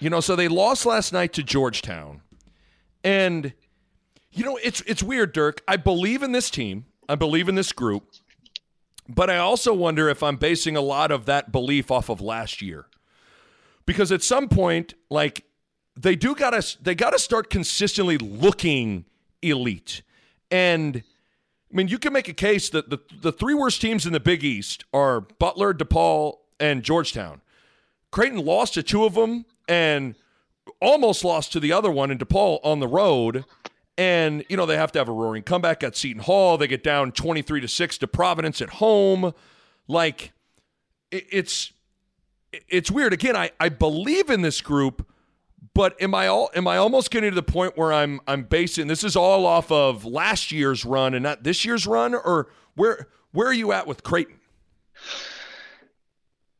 [0.00, 2.20] you know, so they lost last night to Georgetown.
[3.04, 3.54] And
[4.32, 5.62] you know, it's it's weird, Dirk.
[5.68, 6.86] I believe in this team.
[7.08, 8.04] I believe in this group.
[9.08, 12.62] But I also wonder if I'm basing a lot of that belief off of last
[12.62, 12.86] year.
[13.86, 15.44] Because at some point, like
[15.96, 19.04] they do gotta they gotta start consistently looking
[19.42, 20.02] elite.
[20.50, 21.02] And
[21.72, 24.20] I mean, you can make a case that the, the three worst teams in the
[24.20, 27.42] Big East are Butler, DePaul, and Georgetown.
[28.12, 30.14] Creighton lost to two of them and
[30.80, 33.44] almost lost to the other one in DePaul on the road.
[33.98, 36.56] And, you know, they have to have a roaring comeback at Seton Hall.
[36.56, 39.34] They get down 23 to 6 to Providence at home.
[39.88, 40.32] Like,
[41.10, 41.72] it's
[42.68, 43.12] it's weird.
[43.12, 45.06] Again, I, I believe in this group,
[45.74, 48.86] but am I all am I almost getting to the point where I'm I'm basing
[48.86, 53.08] this is all off of last year's run and not this year's run, or where
[53.32, 54.36] where are you at with Creighton?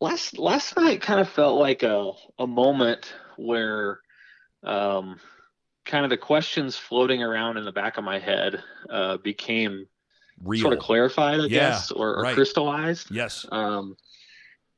[0.02, 4.00] Last last night kind of felt like a a moment where
[4.64, 5.20] um,
[5.84, 9.86] kind of the questions floating around in the back of my head uh, became
[10.42, 10.62] Real.
[10.62, 12.34] sort of clarified, I yeah, guess, or, or right.
[12.34, 13.10] crystallized.
[13.10, 13.46] Yes.
[13.50, 13.96] Um,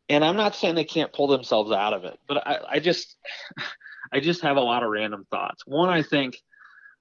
[0.08, 3.16] and I'm not saying they can't pull themselves out of it, but I, I just,
[4.12, 5.66] I just have a lot of random thoughts.
[5.66, 6.36] One, I think,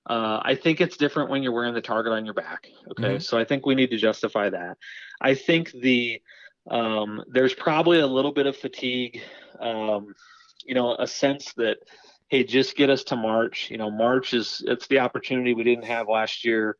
[0.09, 2.67] uh, I think it's different when you're wearing the target on your back.
[2.91, 3.19] Okay, mm-hmm.
[3.19, 4.77] so I think we need to justify that.
[5.19, 6.21] I think the
[6.69, 9.21] um, there's probably a little bit of fatigue.
[9.59, 10.13] Um,
[10.65, 11.77] you know, a sense that
[12.29, 13.69] hey, just get us to March.
[13.69, 16.77] You know, March is it's the opportunity we didn't have last year.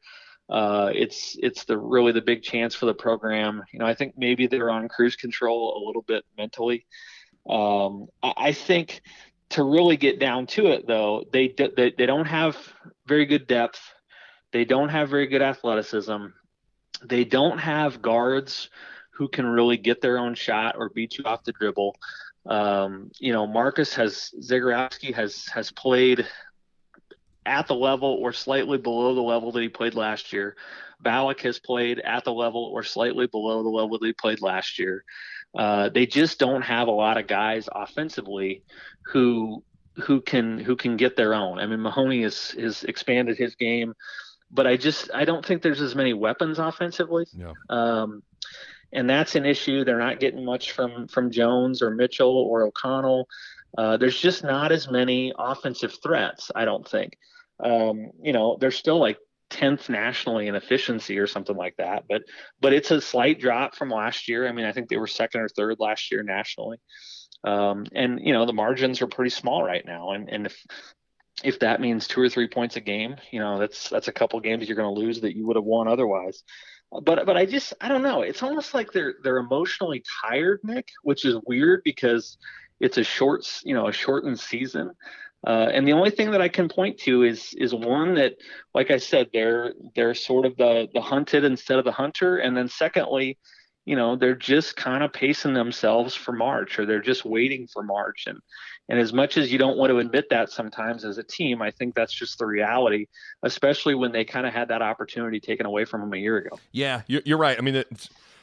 [0.50, 3.64] Uh, it's it's the really the big chance for the program.
[3.72, 6.86] You know, I think maybe they're on cruise control a little bit mentally.
[7.50, 9.02] Um, I, I think
[9.50, 12.58] to really get down to it, though, they, they they don't have
[13.06, 13.82] very good depth.
[14.52, 16.28] They don't have very good athleticism.
[17.04, 18.70] They don't have guards
[19.14, 21.96] who can really get their own shot or beat you off the dribble.
[22.46, 26.26] Um, you know, Marcus has Zegarowski has has played
[27.46, 30.56] at the level or slightly below the level that he played last year.
[31.00, 34.80] Ballock has played at the level or slightly below the level that he played last
[34.80, 35.04] year.
[35.54, 38.64] Uh, they just don't have a lot of guys offensively
[39.04, 39.64] who
[39.96, 41.60] who can who can get their own.
[41.60, 43.94] I mean, Mahoney has has expanded his game,
[44.50, 47.26] but I just I don't think there's as many weapons offensively.
[47.34, 47.54] Yeah.
[47.70, 48.24] Um,
[48.94, 49.84] and that's an issue.
[49.84, 53.28] They're not getting much from from Jones or Mitchell or O'Connell.
[53.78, 56.52] Uh, there's just not as many offensive threats.
[56.56, 57.18] I don't think.
[57.60, 59.18] Um, you know, they're still like
[59.50, 62.24] 10th nationally in efficiency or something like that, but
[62.62, 64.48] but it's a slight drop from last year.
[64.48, 66.78] I mean, I think they were second or third last year nationally.
[67.44, 70.66] Um, and you know the margins are pretty small right now, and and if
[71.44, 74.40] if that means two or three points a game, you know that's that's a couple
[74.40, 76.44] games you're going to lose that you would have won otherwise
[77.02, 78.22] but but I just I don't know.
[78.22, 82.38] It's almost like they're they're emotionally tired, Nick, which is weird because
[82.80, 84.92] it's a short you know a shortened season.
[85.46, 88.36] Uh, and the only thing that I can point to is is one that,
[88.74, 92.56] like I said, they're they're sort of the the hunted instead of the hunter, and
[92.56, 93.38] then secondly,
[93.86, 97.84] you know, they're just kind of pacing themselves for March, or they're just waiting for
[97.84, 98.40] March, and
[98.90, 101.72] and as much as you don't want to admit that sometimes as a team, I
[101.72, 103.08] think that's just the reality,
[103.44, 106.60] especially when they kind of had that opportunity taken away from them a year ago.
[106.72, 107.58] Yeah, you're right.
[107.58, 107.84] I mean,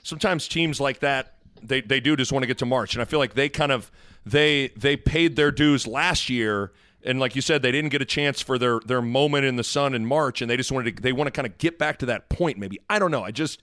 [0.02, 3.04] sometimes teams like that they they do just want to get to March, and I
[3.04, 3.90] feel like they kind of
[4.24, 6.72] they they paid their dues last year.
[7.02, 9.64] And like you said, they didn't get a chance for their their moment in the
[9.64, 11.98] sun in March, and they just wanted to they want to kind of get back
[12.00, 12.58] to that point.
[12.58, 13.24] Maybe I don't know.
[13.24, 13.60] I just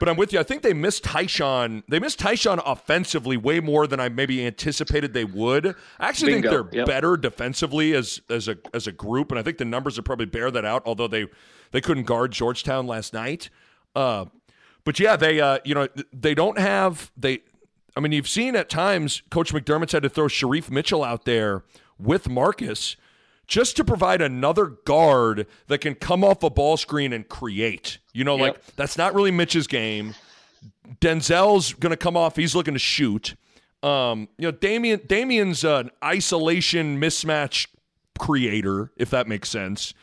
[0.00, 0.40] but I'm with you.
[0.40, 1.84] I think they missed Ty-Shon.
[1.86, 5.66] They missed Ty-Shon offensively way more than I maybe anticipated they would.
[5.66, 6.50] I actually Bingo.
[6.50, 6.86] think they're yep.
[6.88, 10.26] better defensively as as a as a group, and I think the numbers would probably
[10.26, 10.82] bear that out.
[10.86, 11.26] Although they
[11.70, 13.50] they couldn't guard Georgetown last night.
[13.94, 14.24] Uh,
[14.84, 17.42] but yeah, they uh, you know they don't have they.
[17.94, 21.62] I mean, you've seen at times Coach McDermott's had to throw Shereef Mitchell out there
[21.98, 22.96] with Marcus
[23.50, 27.98] just to provide another guard that can come off a ball screen and create.
[28.14, 28.54] You know, yep.
[28.54, 30.14] like that's not really Mitch's game.
[31.00, 32.36] Denzel's going to come off.
[32.36, 33.34] He's looking to shoot.
[33.82, 37.66] Um, you know, Damien Damien's an isolation mismatch
[38.18, 39.94] creator, if that makes sense.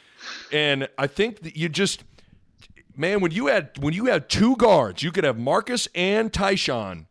[0.51, 2.03] And I think that you just,
[2.97, 7.07] man, when you had when you had two guards, you could have Marcus and Ty-Shon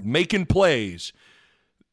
[0.00, 1.12] making plays,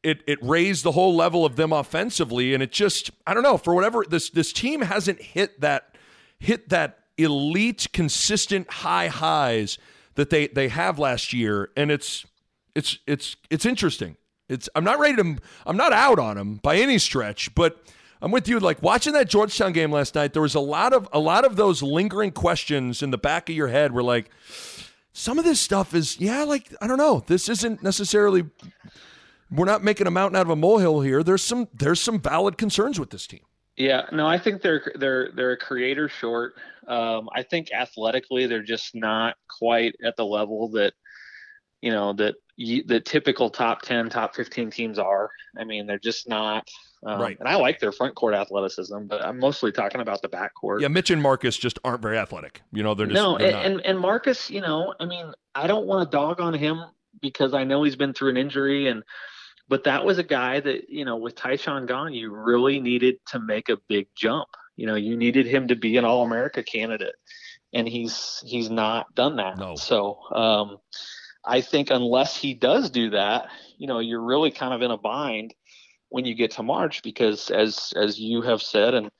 [0.02, 3.58] it it raised the whole level of them offensively, and it just I don't know
[3.58, 5.96] for whatever this this team hasn't hit that
[6.38, 9.78] hit that elite consistent high highs
[10.14, 12.26] that they they have last year, and it's
[12.74, 14.16] it's it's it's interesting.
[14.48, 15.36] It's I'm not ready to
[15.66, 17.82] I'm not out on them by any stretch, but
[18.20, 18.58] I'm with you.
[18.60, 21.56] Like watching that Georgetown game last night, there was a lot of a lot of
[21.56, 23.92] those lingering questions in the back of your head.
[23.92, 24.30] Were like,
[25.12, 27.24] some of this stuff is yeah, like I don't know.
[27.26, 28.44] This isn't necessarily.
[29.50, 31.22] We're not making a mountain out of a molehill here.
[31.22, 33.40] There's some there's some valid concerns with this team.
[33.76, 36.54] Yeah, no, I think they're they're they're a creator short.
[36.88, 40.94] Um, I think athletically they're just not quite at the level that
[41.82, 45.98] you know that you, the typical top 10 top 15 teams are i mean they're
[45.98, 46.68] just not
[47.04, 47.38] um, right.
[47.38, 50.80] and i like their front court athleticism but i'm mostly talking about the back court
[50.80, 53.74] yeah mitch and marcus just aren't very athletic you know they're just no they're and,
[53.74, 56.82] and, and marcus you know i mean i don't want to dog on him
[57.20, 59.02] because i know he's been through an injury and
[59.68, 63.38] but that was a guy that you know with Ty-Shon gone you really needed to
[63.38, 67.14] make a big jump you know you needed him to be an all-america candidate
[67.72, 69.74] and he's he's not done that no.
[69.76, 70.78] so um
[71.46, 73.48] I think unless he does do that,
[73.78, 75.54] you know, you're really kind of in a bind
[76.08, 79.10] when you get to March because as as you have said and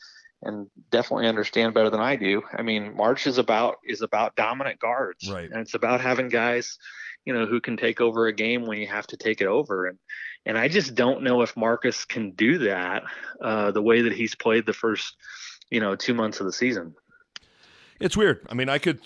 [0.42, 2.42] and definitely understand better than I do.
[2.52, 5.30] I mean, March is about is about dominant guards.
[5.30, 5.50] Right.
[5.50, 6.76] And it's about having guys,
[7.24, 9.86] you know, who can take over a game when you have to take it over.
[9.86, 9.98] And
[10.46, 13.02] and I just don't know if Marcus can do that
[13.40, 15.16] uh, the way that he's played the first,
[15.70, 16.94] you know, two months of the season.
[17.98, 18.46] It's weird.
[18.48, 19.00] I mean, I could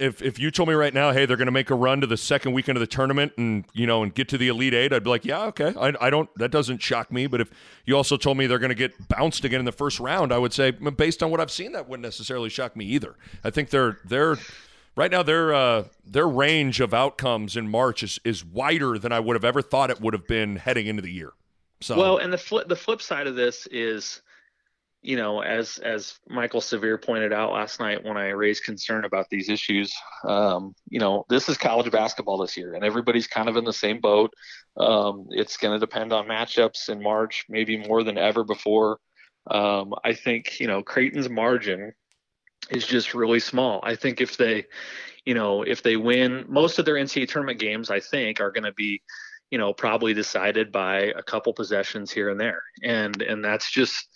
[0.00, 2.06] if if you told me right now, hey, they're going to make a run to
[2.06, 4.92] the second weekend of the tournament and you know and get to the Elite Eight,
[4.92, 5.74] I'd be like, yeah, okay.
[5.78, 7.26] I, I don't that doesn't shock me.
[7.26, 7.50] But if
[7.84, 10.38] you also told me they're going to get bounced again in the first round, I
[10.38, 13.14] would say based on what I've seen, that wouldn't necessarily shock me either.
[13.44, 14.38] I think they're they're
[14.96, 19.20] right now their uh, their range of outcomes in March is is wider than I
[19.20, 21.32] would have ever thought it would have been heading into the year.
[21.80, 24.22] So well, and the flip the flip side of this is
[25.02, 29.30] you know, as as Mike'l Severe pointed out last night when I raised concern about
[29.30, 33.56] these issues, um, you know, this is college basketball this year, and everybody's kind of
[33.56, 34.32] in the same boat.
[34.76, 38.98] Um, it's going to depend on matchups in March, maybe more than ever before.
[39.50, 41.92] Um, I think you know Creighton's margin
[42.70, 43.80] is just really small.
[43.82, 44.66] I think if they,
[45.24, 48.64] you know, if they win most of their NCAA tournament games, I think are going
[48.64, 49.02] to be
[49.50, 54.08] you know probably decided by a couple possessions here and there and and that's just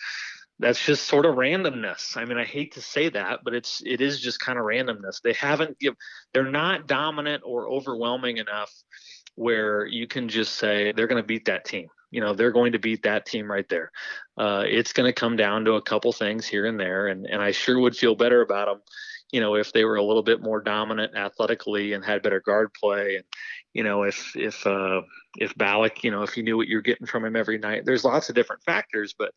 [0.58, 2.16] that's just sort of randomness.
[2.16, 5.20] I mean, I hate to say that, but it's it is just kind of randomness.
[5.22, 5.94] They haven't give
[6.32, 8.72] they're not dominant or overwhelming enough
[9.34, 11.88] where you can just say they're going to beat that team.
[12.14, 13.90] You know, they're going to beat that team right there.
[14.38, 17.42] Uh, it's going to come down to a couple things here and there, and and
[17.42, 18.82] I sure would feel better about them.
[19.32, 22.72] You know, if they were a little bit more dominant athletically and had better guard
[22.72, 23.24] play, and
[23.72, 25.02] you know, if if uh,
[25.38, 28.04] if Ballock, you know, if you knew what you're getting from him every night, there's
[28.04, 29.32] lots of different factors, but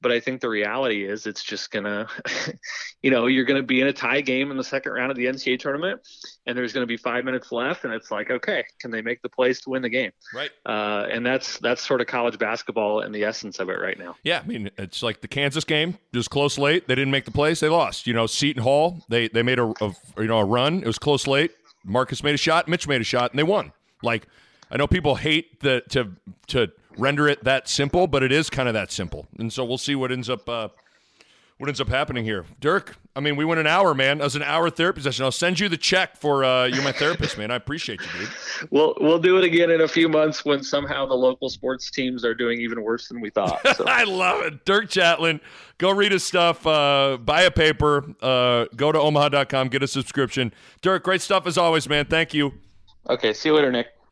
[0.00, 2.06] but I think the reality is it's just gonna,
[3.02, 5.26] you know, you're gonna be in a tie game in the second round of the
[5.26, 6.00] NCAA tournament,
[6.46, 9.28] and there's gonna be five minutes left, and it's like, okay, can they make the
[9.28, 10.12] plays to win the game?
[10.34, 10.50] Right.
[10.64, 14.16] Uh, and that's that's sort of college basketball and the essence of it right now.
[14.22, 15.98] Yeah, I mean, it's like the Kansas game.
[16.14, 16.88] just close late.
[16.88, 17.60] They didn't make the plays.
[17.60, 18.06] They lost.
[18.06, 19.04] You know, Seton Hall.
[19.08, 20.82] They they made a, a you know a run.
[20.82, 21.52] It was close late.
[21.84, 22.68] Marcus made a shot.
[22.68, 23.72] Mitch made a shot, and they won.
[24.02, 24.26] Like
[24.70, 26.12] I know people hate the to
[26.48, 29.26] to render it that simple, but it is kind of that simple.
[29.38, 30.68] And so we'll see what ends up uh,
[31.58, 32.46] what ends up happening here.
[32.60, 34.18] Dirk, I mean, we went an hour, man.
[34.18, 35.24] That was an hour therapy session.
[35.24, 37.50] I'll send you the check for uh, you're my therapist, man.
[37.50, 38.28] I appreciate you, dude.
[38.70, 42.24] We'll we'll do it again in a few months when somehow the local sports teams
[42.24, 43.60] are doing even worse than we thought.
[43.76, 43.84] So.
[43.88, 44.64] I love it.
[44.64, 45.40] Dirk Chatelain.
[45.78, 46.66] Go read his stuff.
[46.66, 48.04] Uh, buy a paper.
[48.20, 49.68] Uh, go to omaha.com.
[49.68, 50.52] Get a subscription.
[50.80, 52.04] Dirk, great stuff as always, man.
[52.04, 52.52] Thank you.
[53.08, 53.32] Okay.
[53.32, 53.97] See you later, Nick.